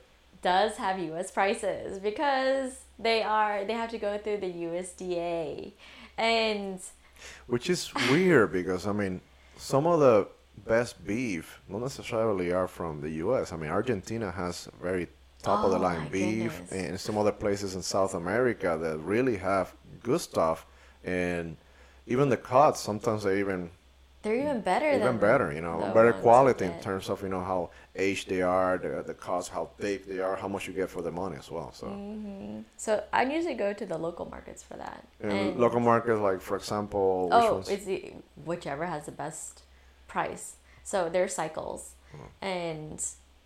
does 0.42 0.78
have 0.78 1.00
U.S. 1.00 1.32
prices 1.32 2.00
because 2.00 2.82
they 2.98 3.22
are 3.24 3.66
they 3.66 3.74
have 3.74 3.90
to 3.92 3.98
go 3.98 4.18
through 4.18 4.38
the 4.38 4.52
USDA, 4.52 5.72
and 6.18 6.80
Which 7.48 7.70
is 7.70 7.94
weird 8.12 8.52
because 8.52 8.88
I 8.88 8.92
mean, 8.94 9.22
some 9.58 9.86
of 9.88 10.00
the 10.00 10.28
best 10.68 11.06
beef 11.06 11.60
not 11.68 11.82
necessarily 11.82 12.52
are 12.52 12.68
from 12.68 13.02
the 13.02 13.10
U.S. 13.26 13.52
I 13.54 13.58
mean, 13.58 13.70
Argentina 13.72 14.32
has 14.32 14.70
very 14.82 15.08
top 15.42 15.64
of 15.64 15.72
the 15.72 15.78
Oh, 15.78 15.82
line 15.82 16.08
beef, 16.12 16.52
goodness. 16.60 16.72
and 16.72 17.00
some 17.00 17.18
other 17.18 17.32
places 17.32 17.76
in 17.76 17.82
South 17.82 18.14
America 18.14 18.78
that 18.82 18.98
really 19.00 19.38
have 19.38 19.74
good 20.04 20.22
stuff, 20.22 20.66
and 21.04 21.58
even 22.08 22.30
the 22.30 22.38
cuts 22.38 22.80
sometimes 22.80 23.24
they 23.24 23.40
even 23.40 23.70
they're 24.22 24.36
even 24.36 24.62
better 24.62 24.88
even 24.90 25.02
than 25.02 25.18
better, 25.18 25.52
you 25.54 25.62
know, 25.62 25.92
better 25.94 26.14
quality 26.14 26.66
in 26.66 26.80
terms 26.82 27.10
of 27.10 27.22
you 27.24 27.30
know 27.30 27.42
how 27.42 27.70
aged 27.96 28.30
they 28.30 28.42
are, 28.42 28.78
the 28.78 29.04
the 29.06 29.14
cuts, 29.14 29.48
how 29.48 29.70
thick 29.80 30.06
they 30.08 30.20
are, 30.20 30.36
how 30.36 30.48
much 30.48 30.68
you 30.68 30.74
get 30.74 30.90
for 30.90 31.02
the 31.02 31.12
money 31.12 31.38
as 31.38 31.50
well. 31.50 31.72
So. 31.74 31.88
Mm-hmm. 31.88 32.62
So 32.78 33.04
I 33.14 33.24
usually 33.24 33.56
go 33.56 33.72
to 33.74 33.86
the 33.86 33.98
local 33.98 34.26
markets 34.30 34.62
for 34.62 34.76
that. 34.78 35.06
And 35.22 35.58
local 35.58 35.80
markets, 35.80 36.20
like 36.20 36.42
for 36.42 36.58
example, 36.58 37.30
oh, 37.32 37.64
it's 37.68 37.86
the 37.86 38.14
whichever 38.46 38.86
has 38.86 39.06
the 39.06 39.12
best 39.14 39.64
price. 40.08 40.56
So 40.84 41.10
there's 41.10 41.34
cycles, 41.36 41.82
Uh-huh. 42.14 42.28
and 42.42 43.00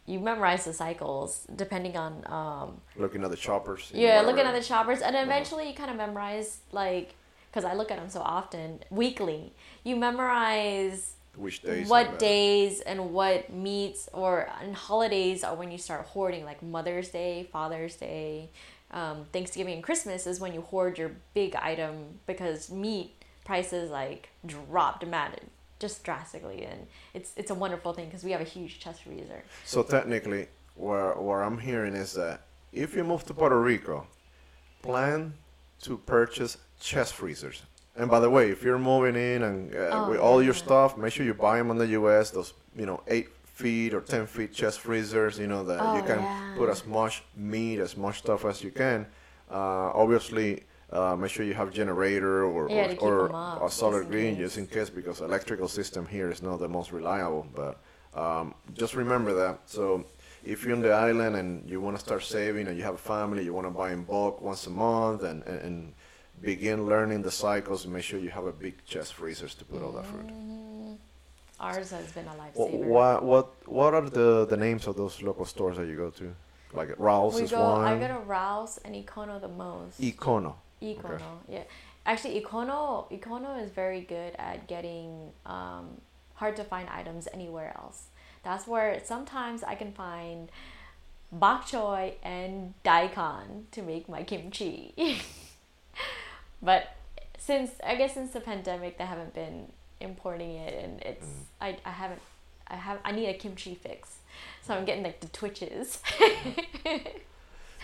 you 0.06 0.20
memorize 0.20 0.66
the 0.66 0.74
cycles 0.74 1.46
depending 1.56 1.96
on 1.98 2.12
um, 2.40 2.82
looking 2.98 3.24
at 3.24 3.30
the 3.32 3.38
choppers. 3.38 3.92
yeah, 3.94 4.22
looking 4.22 4.46
at 4.46 4.54
the 4.54 4.62
choppers, 4.72 5.02
and 5.02 5.16
eventually 5.16 5.68
you 5.70 5.74
kind 5.74 5.92
of 5.92 5.98
memorize 5.98 6.60
like 6.72 7.16
because 7.54 7.70
I 7.70 7.76
look 7.76 7.92
at 7.92 8.00
them 8.00 8.10
so 8.10 8.22
often 8.22 8.80
weekly. 8.90 9.54
You 9.84 9.96
memorize 9.96 11.14
which 11.36 11.62
days. 11.62 11.88
what 11.88 12.18
days 12.18 12.82
and 12.82 13.14
what 13.14 13.54
meats 13.54 14.10
or 14.14 14.50
and 14.62 14.76
holidays 14.76 15.44
are 15.44 15.56
when 15.56 15.72
you 15.72 15.78
start 15.78 16.06
hoarding 16.08 16.46
like 16.46 16.62
mother's 16.62 17.10
day 17.10 17.50
father's 17.52 17.96
day 17.96 18.52
um, 18.92 19.26
thanksgiving 19.34 19.74
and 19.74 19.84
christmas 19.84 20.28
is 20.28 20.40
when 20.40 20.54
you 20.54 20.62
hoard 20.62 20.96
your 20.96 21.10
big 21.34 21.56
item 21.56 22.20
because 22.28 22.70
meat 22.70 23.16
prices 23.44 23.90
like 23.90 24.30
drop 24.46 25.00
dramatic, 25.00 25.44
just 25.80 26.04
drastically, 26.04 26.64
and 26.64 26.88
it's 27.14 27.34
it's 27.36 27.52
a 27.52 27.56
wonderful 27.56 27.94
thing 27.94 28.06
because 28.06 28.24
we 28.24 28.32
have 28.32 28.42
a 28.42 28.46
huge 28.46 28.80
chest 28.80 29.04
freezer. 29.04 29.44
So 29.66 29.84
technically, 29.84 30.48
where 30.76 31.14
where 31.14 31.44
I'm 31.44 31.60
hearing 31.60 31.96
is 31.96 32.14
that 32.14 32.42
if 32.72 32.96
you 32.96 33.04
move 33.04 33.26
to 33.26 33.34
Puerto 33.34 33.60
Rico, 33.60 34.08
plan 34.82 35.34
to 35.82 35.98
purchase 35.98 36.58
chest 36.84 37.14
freezers. 37.14 37.64
And 37.96 38.10
by 38.10 38.20
the 38.20 38.30
way, 38.30 38.50
if 38.50 38.64
you're 38.64 38.80
moving 38.80 39.16
in 39.16 39.44
and 39.44 39.74
uh, 39.76 39.78
Oh, 39.94 40.10
with 40.10 40.20
all 40.20 40.42
your 40.44 40.54
stuff, 40.56 40.98
make 40.98 41.14
sure 41.14 41.26
you 41.26 41.34
buy 41.34 41.58
them 41.58 41.70
in 41.72 41.78
the 41.78 41.88
U.S. 42.00 42.32
Those 42.32 42.54
you 42.76 42.86
know 42.86 43.02
eight 43.08 43.30
feet 43.46 43.94
or 43.94 44.02
ten 44.02 44.26
feet 44.26 44.52
chest 44.54 44.80
freezers. 44.80 45.38
You 45.40 45.48
know 45.48 45.64
that 45.64 45.94
you 45.94 46.02
Oh, 46.02 46.08
can 46.12 46.22
yeah. 46.22 46.34
put 46.56 46.70
as 46.70 46.86
much 46.86 47.24
meat, 47.36 47.80
as 47.80 47.96
much 47.96 48.18
stuff 48.20 48.46
as 48.46 48.64
you 48.64 48.72
can. 48.72 49.06
Uh, 49.52 49.92
obviously, 50.04 50.64
uh, 50.92 51.16
make 51.16 51.32
sure 51.32 51.46
you 51.46 51.54
have 51.54 51.72
generator 51.72 52.44
or 52.46 52.70
Yeah, 52.70 52.86
up, 52.94 53.04
or 53.04 53.36
a 53.62 53.70
solar 53.70 54.00
just 54.02 54.10
green 54.12 54.36
just 54.38 54.58
in 54.58 54.66
case 54.68 54.90
because 54.90 55.22
electrical 55.22 55.68
system 55.68 56.06
here 56.08 56.32
is 56.32 56.42
not 56.42 56.60
the 56.60 56.68
most 56.68 56.92
reliable. 56.92 57.46
But 57.56 57.78
um, 58.16 58.56
just 58.74 58.96
remember 58.96 59.34
that. 59.36 59.60
So 59.66 60.06
if 60.44 60.64
you're 60.66 60.76
on 60.76 60.82
the 60.82 60.92
island 60.92 61.36
and 61.36 61.70
you 61.70 61.80
want 61.80 61.96
to 61.98 62.04
start 62.04 62.24
saving 62.24 62.68
and 62.68 62.78
you 62.78 62.84
have 62.84 62.96
a 62.96 63.06
family, 63.16 63.44
you 63.46 63.54
want 63.54 63.68
to 63.68 63.72
buy 63.72 63.92
in 63.94 64.04
bulk 64.04 64.42
once 64.42 64.66
a 64.68 64.72
month 64.72 65.24
and, 65.24 65.44
and, 65.44 65.60
and 65.62 65.94
begin 66.42 66.86
learning 66.86 67.22
the 67.22 67.32
cycles, 67.32 67.88
make 67.88 68.04
sure 68.04 68.20
you 68.20 68.30
have 68.30 68.46
a 68.46 68.52
big 68.52 68.84
chest 68.86 69.14
freezers 69.14 69.56
to 69.56 69.66
put 69.66 69.82
all 69.82 69.92
that 69.94 70.06
food. 70.06 70.28
Mm, 70.28 70.98
Ours 71.60 71.92
has 71.92 72.12
been 72.12 72.28
a 72.28 72.32
lifesaver. 72.32 72.86
What 72.86 73.24
what 73.24 73.68
what 73.68 73.94
are 73.94 74.10
the, 74.10 74.46
the 74.46 74.58
names 74.58 74.88
of 74.88 74.96
those 74.98 75.22
local 75.22 75.46
stores 75.46 75.78
that 75.78 75.88
you 75.88 75.96
go 75.96 76.10
to? 76.12 76.36
Like 76.74 76.90
Ralph's 76.98 77.38
we 77.38 77.44
is 77.44 77.52
go. 77.52 77.62
one. 77.62 77.86
I 77.86 77.98
go 77.98 78.08
to 78.08 78.20
Rouse 78.20 78.80
and 78.84 78.96
Econo 78.96 79.40
the 79.40 79.48
most. 79.48 80.02
Econo. 80.02 80.56
Econo, 80.82 81.40
yeah. 81.48 81.64
Actually, 82.06 82.42
Econo 82.42 83.10
Econo 83.12 83.64
is 83.64 83.70
very 83.70 84.02
good 84.02 84.34
at 84.38 84.68
getting 84.68 85.32
um, 85.46 86.02
hard 86.36 86.56
to 86.58 86.64
find 86.64 86.90
items 86.90 87.28
anywhere 87.34 87.74
else. 87.78 88.08
That's 88.44 88.68
where 88.68 89.00
sometimes 89.06 89.64
I 89.64 89.76
can 89.76 89.94
find 89.94 90.50
bok 91.32 91.66
choy 91.66 92.16
and 92.22 92.74
daikon 92.84 93.68
to 93.72 93.82
make 93.82 94.10
my 94.10 94.24
kimchi. 94.24 94.94
but 96.64 96.96
since 97.38 97.72
I 97.86 97.96
guess 97.96 98.14
since 98.16 98.32
the 98.32 98.40
pandemic, 98.40 98.98
they 98.98 99.06
haven't 99.06 99.34
been 99.34 99.68
importing 100.00 100.56
it, 100.56 100.84
and 100.84 101.02
it's 101.02 101.26
Mm. 101.26 101.46
I, 101.62 101.78
I 101.86 101.92
haven't 101.92 102.22
I 102.68 102.76
have 102.76 102.98
I 103.06 103.12
need 103.12 103.28
a 103.28 103.34
kimchi 103.36 103.76
fix, 103.76 104.18
so 104.66 104.74
I'm 104.74 104.86
getting 104.86 105.04
like 105.04 105.20
the 105.20 105.28
twitches. 105.28 106.00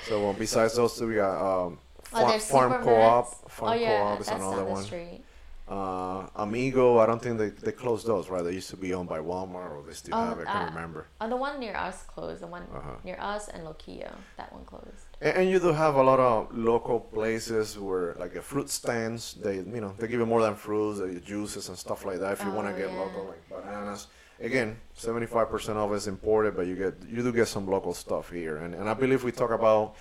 So 0.07 0.23
well, 0.23 0.33
besides 0.33 0.75
those 0.75 0.97
two, 0.97 1.07
we 1.07 1.15
got 1.15 1.35
um, 1.65 1.77
Oh, 2.11 2.17
Farm, 2.21 2.29
there's 2.29 2.45
farm 2.49 2.83
Co-op. 2.83 3.51
Farm 3.51 3.71
oh 3.71 3.75
yeah, 3.75 3.97
Co-op 3.99 4.21
is 4.21 4.27
another 4.29 4.65
one. 4.65 4.83
street. 4.83 5.21
Uh, 5.69 6.25
Amigo, 6.36 6.97
I 6.97 7.05
don't 7.05 7.21
think 7.21 7.38
they, 7.38 7.49
they 7.49 7.71
closed 7.71 8.08
those, 8.08 8.27
right? 8.27 8.43
They 8.43 8.53
used 8.53 8.71
to 8.71 8.77
be 8.77 8.91
owned 8.95 9.08
by 9.08 9.19
Walmart, 9.19 9.69
or 9.77 9.84
they 9.86 9.93
still 9.93 10.15
Oh, 10.15 10.25
have 10.25 10.39
it. 10.39 10.47
I 10.47 10.53
can't 10.53 10.63
uh, 10.63 10.73
remember. 10.73 11.08
Uh, 11.21 11.27
the 11.27 11.38
one 11.38 11.60
near 11.60 11.75
us 11.75 12.01
closed. 12.03 12.41
The 12.41 12.47
one 12.47 12.63
Uh-huh. 12.73 12.95
near 13.03 13.17
us 13.19 13.49
and 13.49 13.62
Luquillo, 13.67 14.12
that 14.38 14.51
one 14.51 14.65
closed. 14.65 15.05
And, 15.21 15.38
and 15.38 15.49
you 15.51 15.60
do 15.60 15.71
have 15.71 15.93
a 15.93 16.01
lot 16.01 16.19
of 16.19 16.58
local 16.58 16.99
places 16.99 17.77
where, 17.77 18.15
like, 18.15 18.34
the 18.34 18.41
fruit 18.41 18.67
stands. 18.71 19.36
They, 19.36 19.58
you 19.58 19.82
know, 19.84 19.93
they 19.99 20.08
give 20.08 20.19
you 20.19 20.25
more 20.25 20.41
than 20.41 20.55
fruits, 20.55 21.01
they 21.01 21.19
juices 21.19 21.69
and 21.69 21.77
stuff 21.77 22.03
like 22.03 22.19
that. 22.19 22.32
If 22.34 22.43
you 22.43 22.51
want 22.51 22.67
Oh, 22.67 22.71
to 22.71 22.77
get 22.77 22.89
yeah. 22.91 22.97
local, 23.03 23.25
like 23.27 23.43
bananas. 23.47 24.08
Again, 24.41 24.79
seventy-five 24.95 25.49
percent 25.51 25.77
of 25.77 25.93
it's 25.93 26.08
imported, 26.08 26.55
but 26.55 26.65
you 26.65 26.75
get 26.75 26.93
you 27.08 27.21
do 27.21 27.32
get 27.32 27.47
some 27.49 27.67
local 27.67 27.93
stuff 27.93 28.32
here. 28.32 28.55
And 28.63 28.73
and 28.73 28.89
I 28.89 28.93
believe 28.95 29.21
we 29.23 29.34
talk 29.34 29.51
about 29.51 29.95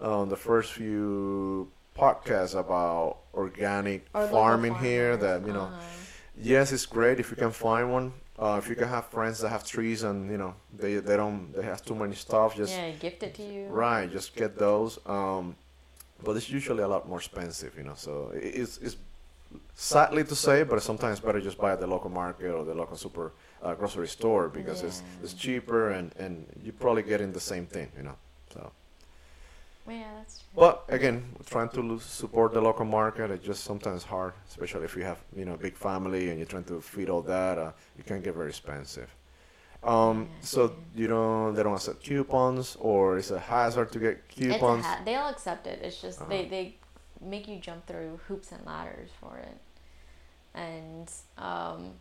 um, 0.00 0.28
the 0.28 0.36
first 0.36 0.74
few 0.74 1.72
podcasts 1.98 2.54
about 2.58 3.18
organic 3.34 4.00
Or 4.14 4.26
farming 4.28 4.74
here. 4.76 5.16
That 5.16 5.46
you 5.46 5.52
know. 5.52 5.68
uh-huh. 5.72 5.82
Yes, 6.40 6.70
it's 6.72 6.86
great 6.86 7.18
if 7.18 7.30
you 7.30 7.36
can 7.36 7.50
find 7.50 7.92
one. 7.92 8.12
Uh, 8.38 8.56
if 8.62 8.68
you 8.68 8.76
can 8.76 8.86
have 8.88 9.06
friends 9.06 9.40
that 9.40 9.48
have 9.48 9.64
trees 9.66 10.04
and 10.04 10.30
you 10.30 10.38
know 10.42 10.54
they 10.76 10.94
they 11.08 11.16
don't 11.16 11.52
they 11.54 11.62
have 11.72 11.84
too 11.84 11.94
many 11.96 12.14
stuff, 12.14 12.54
just 12.56 12.72
yeah, 12.76 12.90
gift 12.92 13.22
it 13.24 13.34
to 13.34 13.42
you. 13.42 13.66
right, 13.84 14.06
just 14.18 14.36
get 14.36 14.56
those. 14.56 14.98
Um, 15.06 15.56
but 16.24 16.36
it's 16.36 16.48
usually 16.48 16.82
a 16.84 16.88
lot 16.88 17.08
more 17.08 17.18
expensive, 17.18 17.72
you 17.76 17.82
know. 17.82 17.94
So 17.96 18.30
it's 18.34 18.78
it's 18.78 18.96
sadly 19.74 20.22
to 20.24 20.36
say, 20.36 20.62
but 20.62 20.80
sometimes 20.82 21.18
better 21.20 21.40
just 21.40 21.58
buy 21.58 21.72
at 21.72 21.80
the 21.80 21.86
local 21.86 22.10
market 22.10 22.50
or 22.52 22.64
the 22.64 22.74
local 22.74 22.96
super 22.96 23.32
uh, 23.62 23.74
grocery 23.74 24.08
store 24.08 24.48
because 24.48 24.82
it's 24.82 25.00
Yeah. 25.00 25.24
it's 25.24 25.34
cheaper 25.34 25.90
and 25.90 26.12
and 26.18 26.46
you're 26.62 26.78
probably 26.84 27.02
getting 27.02 27.32
the 27.32 27.40
same 27.52 27.66
thing, 27.66 27.88
you 27.96 28.04
know. 28.04 28.16
So. 28.54 28.70
Yeah, 29.88 30.10
that's 30.16 30.44
true. 30.52 30.62
But 30.62 30.84
again, 30.88 31.36
trying 31.46 31.68
to 31.70 31.98
support 32.00 32.52
the 32.52 32.60
local 32.60 32.84
market, 32.84 33.30
it's 33.30 33.44
just 33.46 33.64
sometimes 33.64 34.04
hard, 34.04 34.34
especially 34.48 34.84
if 34.84 34.96
you 34.96 35.04
have 35.04 35.18
you 35.36 35.44
know 35.44 35.54
a 35.54 35.58
big 35.58 35.76
family 35.76 36.30
and 36.30 36.38
you're 36.38 36.46
trying 36.46 36.64
to 36.64 36.80
feed 36.80 37.08
all 37.08 37.22
that. 37.22 37.58
Uh, 37.58 37.72
it 37.98 38.06
can 38.06 38.20
get 38.22 38.34
very 38.34 38.48
expensive. 38.50 39.08
Um, 39.84 40.30
so 40.40 40.74
you 40.94 41.06
don't 41.08 41.54
they 41.54 41.62
don't 41.62 41.74
accept 41.74 42.02
coupons, 42.04 42.76
or 42.80 43.18
it's 43.18 43.30
a 43.30 43.38
hazard 43.38 43.92
to 43.92 43.98
get 44.00 44.28
coupons. 44.28 44.84
ha- 44.84 45.00
they'll 45.04 45.28
accept 45.28 45.66
it. 45.66 45.80
It's 45.82 46.00
just 46.00 46.28
they 46.28 46.44
Uh-huh. 46.44 46.48
they 46.48 46.76
make 47.20 47.48
you 47.48 47.58
jump 47.60 47.86
through 47.86 48.20
hoops 48.28 48.52
and 48.52 48.64
ladders 48.66 49.10
for 49.20 49.38
it, 49.38 49.58
and 50.54 51.10
um, 51.38 51.92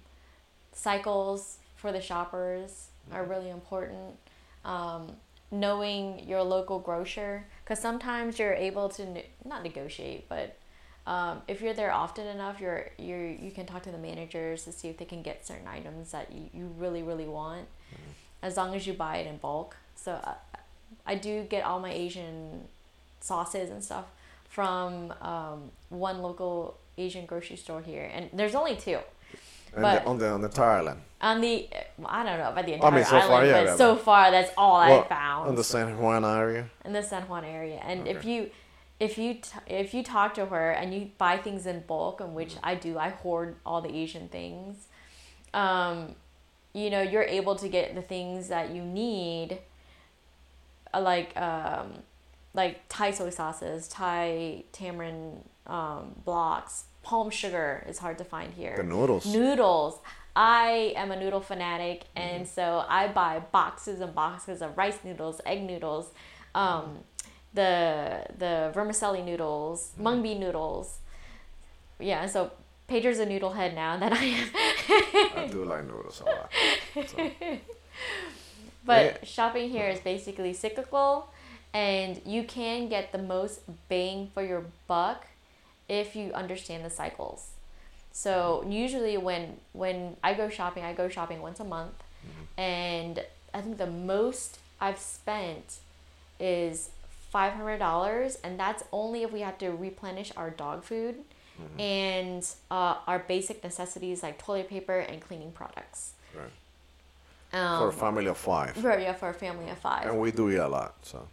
cycles 0.74 1.58
for 1.76 1.92
the 1.92 2.02
shoppers 2.02 2.90
are 3.12 3.24
Mm-hmm. 3.24 3.30
really 3.30 3.50
important. 3.50 4.18
Um, 4.66 5.18
knowing 5.50 6.28
your 6.28 6.44
local 6.44 6.80
grocer, 6.80 7.46
because 7.64 7.80
sometimes 7.80 8.38
you're 8.38 8.54
able 8.54 8.90
to 8.90 9.06
ne- 9.06 9.26
not 9.46 9.64
negotiate, 9.64 10.28
but 10.28 10.58
um, 11.06 11.42
if 11.48 11.62
you're 11.62 11.74
there 11.74 11.94
often 11.94 12.28
enough, 12.28 12.60
you're 12.60 12.90
you're 12.98 13.28
you 13.30 13.52
can 13.52 13.66
talk 13.66 13.84
to 13.84 13.92
the 13.92 13.98
managers 13.98 14.66
to 14.66 14.72
see 14.74 14.90
if 14.90 14.98
they 14.98 15.06
can 15.06 15.22
get 15.22 15.48
certain 15.48 15.68
items 15.68 16.12
that 16.12 16.32
you, 16.34 16.50
you 16.54 16.76
really 16.78 17.02
really 17.02 17.28
want, 17.28 17.66
as 18.42 18.58
long 18.58 18.76
as 18.76 18.86
you 18.86 18.94
buy 18.94 19.18
it 19.18 19.28
in 19.28 19.38
bulk. 19.38 19.78
So 19.96 20.20
I, 20.24 20.36
I 21.06 21.16
do 21.16 21.44
get 21.44 21.64
all 21.64 21.80
my 21.80 21.94
Asian 21.94 22.66
sauces 23.22 23.70
and 23.70 23.82
stuff 23.84 24.06
from 24.50 25.14
um, 25.22 25.72
one 25.90 26.22
local 26.22 26.78
Asian 26.98 27.26
grocery 27.26 27.56
store 27.56 27.82
here, 27.82 28.12
and 28.14 28.30
there's 28.34 28.56
only 28.56 28.76
two 28.76 29.00
and 29.74 29.82
but- 29.82 30.04
the, 30.04 30.10
on 30.10 30.18
the 30.18 30.30
on 30.30 30.42
the 30.42 30.48
entire 30.48 30.70
island. 30.80 31.02
on 31.22 31.42
the. 31.42 31.68
I 32.06 32.24
don't 32.24 32.38
know 32.38 32.50
about 32.50 32.66
the 32.66 32.84
I 32.84 32.90
mean, 32.92 33.04
so 33.06 33.16
island, 33.18 33.30
far, 33.30 33.46
yeah, 33.46 33.54
but 33.54 33.66
yeah, 33.66 33.76
so 33.76 33.96
far 33.96 34.30
that's 34.32 34.52
all 34.58 34.80
Well, 34.88 35.04
I 35.04 35.08
found 35.08 35.50
on 35.50 35.56
the 35.56 35.64
San 35.64 35.98
Juan 35.98 36.24
area. 36.24 36.70
in 36.86 36.94
the 36.94 37.02
San 37.04 37.24
Juan 37.24 37.44
area. 37.44 37.82
And 37.84 38.08
if 38.08 38.24
you 38.24 38.52
if 39.00 39.18
you 39.18 39.36
t- 39.36 39.60
if 39.68 39.94
you 39.94 40.04
talk 40.04 40.34
to 40.36 40.46
her 40.48 40.72
and 40.72 40.94
you 40.94 41.12
buy 41.18 41.38
things 41.38 41.66
in 41.66 41.82
bulk, 41.82 42.22
and 42.22 42.34
which 42.36 42.56
I 42.64 42.76
do, 42.76 42.98
I 42.98 43.10
hoard 43.10 43.56
all 43.66 43.82
the 43.82 43.94
Asian 43.96 44.28
things. 44.30 44.88
Um, 45.54 46.16
you 46.74 46.90
know, 46.92 47.02
you're 47.02 47.24
able 47.24 47.56
to 47.56 47.68
get 47.68 47.96
the 47.96 48.02
things 48.04 48.50
that 48.50 48.70
you 48.70 48.84
need, 48.84 49.60
uh, 50.94 51.02
like 51.02 51.36
um, 51.38 52.04
like 52.54 52.82
Thai 52.90 53.12
soy 53.12 53.30
sauces, 53.32 53.88
Thai 53.88 54.64
tamarind 54.72 55.44
um, 55.66 56.16
blocks, 56.26 56.84
palm 57.10 57.30
sugar 57.42 57.70
is 57.92 57.98
hard 58.04 58.18
to 58.18 58.26
find 58.36 58.50
here 58.62 58.76
The 58.78 58.84
noodles. 58.96 59.26
noodles. 59.26 59.94
I 60.36 60.94
am 61.02 61.10
a 61.12 61.18
noodle 61.24 61.42
fanatic, 61.52 62.00
Mm-hmm. 62.02 62.22
and 62.28 62.48
so 62.58 62.66
I 63.00 63.02
buy 63.22 63.34
boxes 63.60 63.98
and 64.06 64.14
boxes 64.24 64.62
of 64.66 64.70
rice 64.78 65.00
noodles, 65.08 65.38
egg 65.52 65.62
noodles, 65.72 66.06
um, 66.64 66.86
the 67.60 67.72
the 68.44 68.54
vermicelli 68.76 69.24
noodles, 69.30 69.80
Mm-hmm. 69.94 70.04
mung 70.06 70.22
bean 70.26 70.40
noodles. 70.46 70.88
Yeah, 72.12 72.28
so 72.28 72.40
Pedro's 72.90 73.20
a 73.20 73.26
noodle 73.26 73.54
head 73.60 73.72
now 73.86 73.94
that 74.04 74.14
I 74.22 74.24
am. 74.40 74.50
I 75.40 75.48
do 75.58 75.62
like 75.72 75.84
noodles 75.92 76.22
a 76.22 76.26
lot. 76.36 76.50
So, 77.10 77.18
But 78.86 79.04
Yeah. 79.06 79.18
shopping 79.36 79.70
here 79.70 79.90
is 79.96 80.00
basically 80.00 80.54
cyclical, 80.54 81.10
and 81.74 82.22
you 82.26 82.44
can 82.44 82.88
get 82.90 83.12
the 83.12 83.18
most 83.36 83.56
bang 83.90 84.30
for 84.34 84.44
your 84.52 84.64
buck 84.88 85.28
if 85.90 86.16
you 86.16 86.32
understand 86.34 86.84
the 86.86 86.90
cycles. 86.90 87.50
So 88.12 88.66
usually 88.68 89.18
when 89.18 89.58
when 89.74 90.18
I 90.24 90.34
go 90.34 90.50
shopping, 90.50 90.84
I 90.84 90.94
go 90.94 91.08
shopping 91.10 91.42
once 91.42 91.60
a 91.60 91.64
month, 91.64 91.94
and 92.58 93.24
I 93.54 93.62
think 93.62 93.78
the 93.78 93.88
most 93.88 94.60
I've 94.82 95.00
spent 95.00 95.78
is 96.40 96.90
five 97.30 97.54
hundred 97.54 97.78
dollars, 97.80 98.38
and 98.44 98.60
that's 98.60 98.84
only 98.92 99.24
if 99.24 99.32
we 99.32 99.42
have 99.42 99.58
to 99.60 99.70
replenish 99.70 100.32
our 100.36 100.50
dog 100.50 100.84
food 100.84 101.16
and 101.80 102.48
uh, 102.70 102.96
our 103.08 103.18
basic 103.20 103.64
necessities 103.64 104.22
like 104.22 104.38
toilet 104.38 104.70
paper 104.70 105.00
and 105.00 105.20
cleaning 105.22 105.52
products. 105.52 106.14
right. 106.36 106.52
Um, 107.60 107.80
For 107.80 107.88
a 107.88 107.94
family 107.94 108.28
of 108.28 108.38
five, 108.38 108.74
for, 108.76 109.00
yeah, 109.00 109.14
for 109.14 109.30
a 109.30 109.34
family 109.34 109.70
of 109.70 109.78
five. 109.80 110.06
and 110.06 110.20
we 110.20 110.32
do 110.32 110.50
eat 110.52 110.58
a 110.58 110.68
lot. 110.68 110.94
So. 111.02 111.28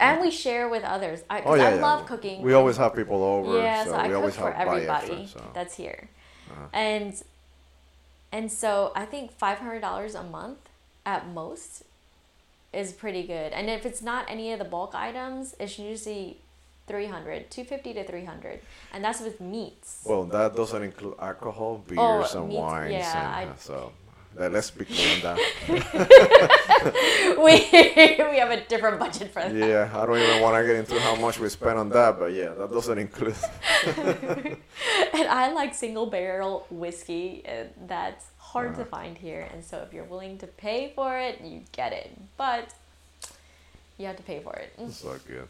And 0.00 0.20
we 0.20 0.30
share 0.30 0.68
with 0.68 0.82
others. 0.84 1.22
I, 1.30 1.42
Oh 1.42 1.54
yeah, 1.54 1.68
I 1.68 1.74
yeah. 1.76 1.82
love 1.82 2.06
cooking. 2.06 2.42
We 2.42 2.54
always 2.54 2.76
have 2.78 2.94
people 2.94 3.22
over, 3.22 3.58
yeah, 3.62 3.84
so, 3.84 3.90
so, 3.90 3.96
I 3.96 4.02
we 4.02 4.08
cook 4.08 4.16
always 4.18 4.36
for 4.36 4.50
have 4.52 4.66
everybody. 4.68 5.26
So. 5.26 5.40
that's 5.54 5.74
here, 5.76 6.08
Uh-huh. 6.50 6.66
and 6.72 7.14
and 8.32 8.50
so 8.50 8.92
I 8.94 9.04
think 9.06 9.32
five 9.32 9.58
hundred 9.58 9.80
dollars 9.80 10.14
a 10.14 10.22
month 10.22 10.58
at 11.04 11.26
most 11.28 11.84
is 12.72 12.92
pretty 12.92 13.24
good. 13.24 13.52
And 13.52 13.68
if 13.68 13.84
it's 13.84 14.02
not 14.02 14.26
any 14.28 14.52
of 14.52 14.58
the 14.58 14.64
bulk 14.64 14.94
items, 14.94 15.54
it's 15.58 15.78
usually 15.78 16.38
300 16.86 17.50
250 17.50 17.94
to 17.94 18.04
300 18.04 18.60
and 18.92 19.04
that's 19.04 19.20
with 19.20 19.40
meats 19.40 20.02
Well, 20.04 20.24
that 20.24 20.56
doesn't 20.56 20.82
include 20.82 21.14
alcohol, 21.20 21.84
beers, 21.86 22.34
Oh, 22.34 22.40
and 22.40 22.48
meat- 22.48 22.58
wines. 22.58 22.92
yeah, 22.92 23.40
and, 23.40 23.50
I- 23.50 23.52
uh, 23.52 23.56
so 23.58 23.92
let, 24.36 24.52
let's 24.52 24.70
be 24.70 24.84
clear 24.84 25.16
on 25.16 25.20
that. 25.22 25.38
we 27.38 27.52
we 28.30 28.38
have 28.38 28.50
a 28.50 28.60
different 28.68 28.98
budget 28.98 29.32
for 29.32 29.42
that 29.42 29.54
yeah, 29.54 29.90
I 29.92 30.06
don't 30.06 30.18
even 30.18 30.40
want 30.40 30.56
to 30.56 30.66
get 30.66 30.76
into 30.76 30.98
how 31.00 31.16
much 31.16 31.38
we 31.38 31.48
spend 31.48 31.78
on 31.78 31.88
that, 31.90 32.18
but 32.18 32.32
yeah, 32.32 32.50
that 32.50 32.70
doesn't 32.72 32.98
include. 32.98 33.34
and 35.14 35.28
I 35.28 35.52
like 35.52 35.74
single 35.74 36.06
barrel 36.06 36.66
whiskey. 36.70 37.42
And 37.44 37.68
that's 37.86 38.26
hard 38.38 38.74
to 38.76 38.82
Uh-huh. 38.82 38.90
find 38.90 39.18
here, 39.18 39.48
and 39.52 39.64
so 39.64 39.78
if 39.86 39.92
you're 39.92 40.04
willing 40.04 40.38
to 40.38 40.46
pay 40.46 40.92
for 40.94 41.18
it, 41.18 41.40
you 41.42 41.62
get 41.72 41.92
it. 41.92 42.10
But 42.36 42.72
you 43.98 44.06
have 44.06 44.16
to 44.16 44.22
pay 44.22 44.40
for 44.40 44.54
it. 44.56 44.72
So 44.92 45.14
good. 45.28 45.46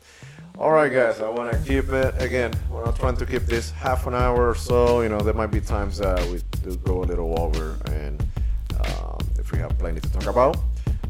All 0.59 0.73
right, 0.73 0.93
guys. 0.93 1.21
I 1.21 1.29
want 1.29 1.53
to 1.53 1.59
keep 1.59 1.89
it 1.93 2.15
again. 2.21 2.53
We're 2.69 2.85
not 2.85 2.97
trying 2.97 3.17
to 3.19 3.27
keep 3.27 3.43
this 3.43 3.71
half 3.71 4.07
an 4.09 4.15
hour 4.15 4.49
or 4.51 4.55
so. 4.57 5.03
You 5.03 5.09
know, 5.09 5.21
there 5.21 5.35
might 5.35 5.53
be 5.53 5.61
times 5.61 5.99
that 5.99 6.19
we 6.29 6.43
do 6.65 6.77
go 6.79 7.03
a 7.05 7.07
little 7.07 7.39
over, 7.39 7.77
and 7.87 8.21
we 9.53 9.59
have 9.59 9.77
plenty 9.79 10.01
to 10.01 10.13
talk 10.13 10.27
about. 10.27 10.57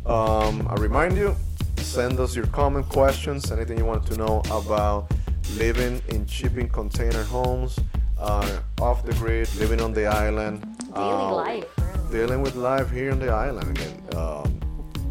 Um, 0.07 0.67
I 0.69 0.75
remind 0.75 1.17
you, 1.17 1.37
send 1.77 2.19
us 2.21 2.35
your 2.35 2.47
comment, 2.49 2.89
questions, 2.89 3.51
anything 3.51 3.79
you 3.79 3.85
want 3.85 4.07
to 4.07 4.17
know 4.17 4.43
about 4.51 5.11
living 5.57 6.01
in 6.09 6.27
shipping 6.27 6.69
container 6.69 7.23
homes, 7.25 7.79
uh, 8.19 8.61
off 8.81 9.05
the 9.05 9.13
grid, 9.15 9.49
living 9.57 9.81
on 9.81 9.93
the 9.93 10.07
island, 10.07 10.61
Daily 10.79 10.95
uh, 10.95 11.35
life. 11.35 11.65
really. 11.79 12.13
dealing 12.27 12.43
with 12.43 12.55
life 12.57 12.91
here 12.91 13.11
on 13.13 13.19
the 13.19 13.31
island 13.31 13.71
again. 13.79 14.03
Um, 14.17 14.61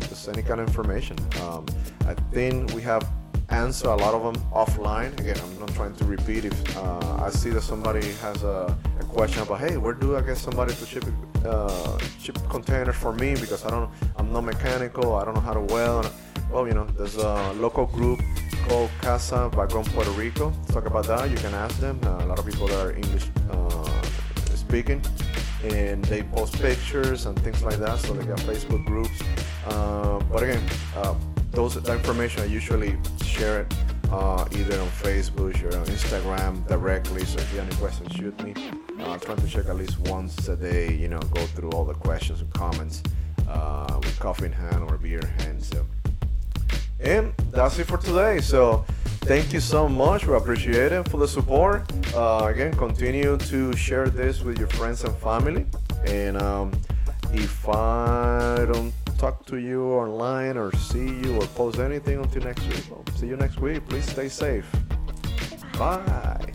just 0.01 0.27
any 0.29 0.41
kind 0.41 0.59
of 0.61 0.67
information. 0.67 1.17
Um, 1.41 1.65
I 2.07 2.13
think 2.33 2.73
we 2.73 2.81
have 2.83 3.07
answered 3.49 3.89
a 3.89 3.95
lot 3.95 4.13
of 4.13 4.23
them 4.23 4.43
offline. 4.51 5.17
Again, 5.19 5.37
I'm 5.43 5.59
not 5.59 5.73
trying 5.73 5.95
to 5.95 6.05
repeat. 6.05 6.45
If 6.45 6.77
uh, 6.77 7.23
I 7.23 7.29
see 7.29 7.49
that 7.51 7.61
somebody 7.61 8.13
has 8.21 8.43
a, 8.43 8.77
a 8.99 9.03
question 9.05 9.43
about, 9.43 9.59
hey, 9.59 9.77
where 9.77 9.93
do 9.93 10.15
I 10.15 10.21
get 10.21 10.37
somebody 10.37 10.73
to 10.73 10.85
ship 10.85 11.05
uh, 11.45 11.97
ship 12.19 12.37
containers 12.49 12.95
for 12.95 13.13
me 13.13 13.35
because 13.35 13.65
I 13.65 13.69
don't, 13.69 13.89
I'm 14.17 14.31
not 14.31 14.43
mechanical. 14.43 15.15
I 15.15 15.25
don't 15.25 15.33
know 15.33 15.41
how 15.41 15.53
to 15.53 15.61
weld. 15.61 16.11
Well, 16.51 16.67
you 16.67 16.73
know, 16.73 16.85
there's 16.97 17.17
a 17.17 17.53
local 17.53 17.85
group 17.85 18.19
called 18.67 18.89
Casa 19.01 19.49
Vagon 19.53 19.85
Puerto 19.93 20.11
Rico. 20.11 20.53
Talk 20.67 20.85
about 20.85 21.05
that. 21.07 21.29
You 21.29 21.37
can 21.37 21.53
ask 21.53 21.79
them. 21.79 21.99
Uh, 22.03 22.23
a 22.23 22.27
lot 22.27 22.39
of 22.39 22.45
people 22.45 22.67
that 22.67 22.85
are 22.85 22.91
English 22.93 23.27
uh, 23.51 24.01
speaking 24.55 25.01
and 25.63 26.05
they 26.05 26.23
post 26.23 26.53
pictures 26.61 27.25
and 27.25 27.37
things 27.41 27.61
like 27.63 27.77
that 27.77 27.99
so 27.99 28.13
they 28.13 28.25
got 28.25 28.37
facebook 28.39 28.85
groups 28.85 29.21
uh, 29.65 30.19
but 30.31 30.43
again 30.43 30.63
uh, 30.95 31.13
those 31.51 31.75
that 31.75 31.93
information 31.93 32.41
i 32.41 32.45
usually 32.45 32.97
share 33.23 33.61
it 33.61 33.73
uh, 34.11 34.45
either 34.53 34.79
on 34.79 34.87
facebook 34.87 35.61
or 35.63 35.77
on 35.77 35.85
instagram 35.87 36.67
directly 36.67 37.23
so 37.23 37.39
if 37.39 37.51
you 37.53 37.59
have 37.59 37.67
any 37.67 37.77
questions 37.77 38.11
shoot 38.13 38.43
me 38.43 38.53
uh, 38.99 39.11
i'm 39.11 39.19
trying 39.19 39.37
to 39.37 39.47
check 39.47 39.65
at 39.67 39.75
least 39.75 39.99
once 40.01 40.47
a 40.47 40.55
day 40.55 40.93
you 40.93 41.07
know 41.07 41.19
go 41.19 41.45
through 41.47 41.69
all 41.71 41.85
the 41.85 41.93
questions 41.93 42.41
and 42.41 42.53
comments 42.53 43.03
uh, 43.47 43.99
with 43.99 44.19
coffee 44.19 44.45
in 44.45 44.51
hand 44.51 44.83
or 44.83 44.97
beer 44.97 45.19
in 45.19 45.27
hand 45.43 45.63
so 45.63 45.85
and 46.99 47.33
that's 47.51 47.79
it 47.79 47.87
for 47.87 47.97
today. 47.97 48.39
So 48.41 48.85
thank 49.21 49.53
you 49.53 49.59
so 49.59 49.87
much. 49.87 50.27
We 50.27 50.35
appreciate 50.35 50.91
it 50.91 51.07
for 51.07 51.17
the 51.17 51.27
support. 51.27 51.89
Uh, 52.13 52.47
again, 52.53 52.73
continue 52.73 53.37
to 53.37 53.75
share 53.75 54.09
this 54.09 54.41
with 54.41 54.59
your 54.59 54.67
friends 54.69 55.03
and 55.03 55.15
family. 55.17 55.65
And 56.05 56.41
um, 56.41 56.71
if 57.31 57.67
I 57.69 58.65
don't 58.71 58.93
talk 59.19 59.45
to 59.45 59.57
you 59.57 59.83
online 59.91 60.57
or 60.57 60.73
see 60.77 61.09
you 61.09 61.35
or 61.35 61.45
post 61.47 61.79
anything 61.79 62.19
until 62.19 62.43
next 62.43 62.65
week, 62.67 62.83
well, 62.89 63.03
see 63.15 63.27
you 63.27 63.35
next 63.35 63.59
week. 63.59 63.87
Please 63.87 64.09
stay 64.09 64.29
safe. 64.29 64.65
Bye. 65.77 66.53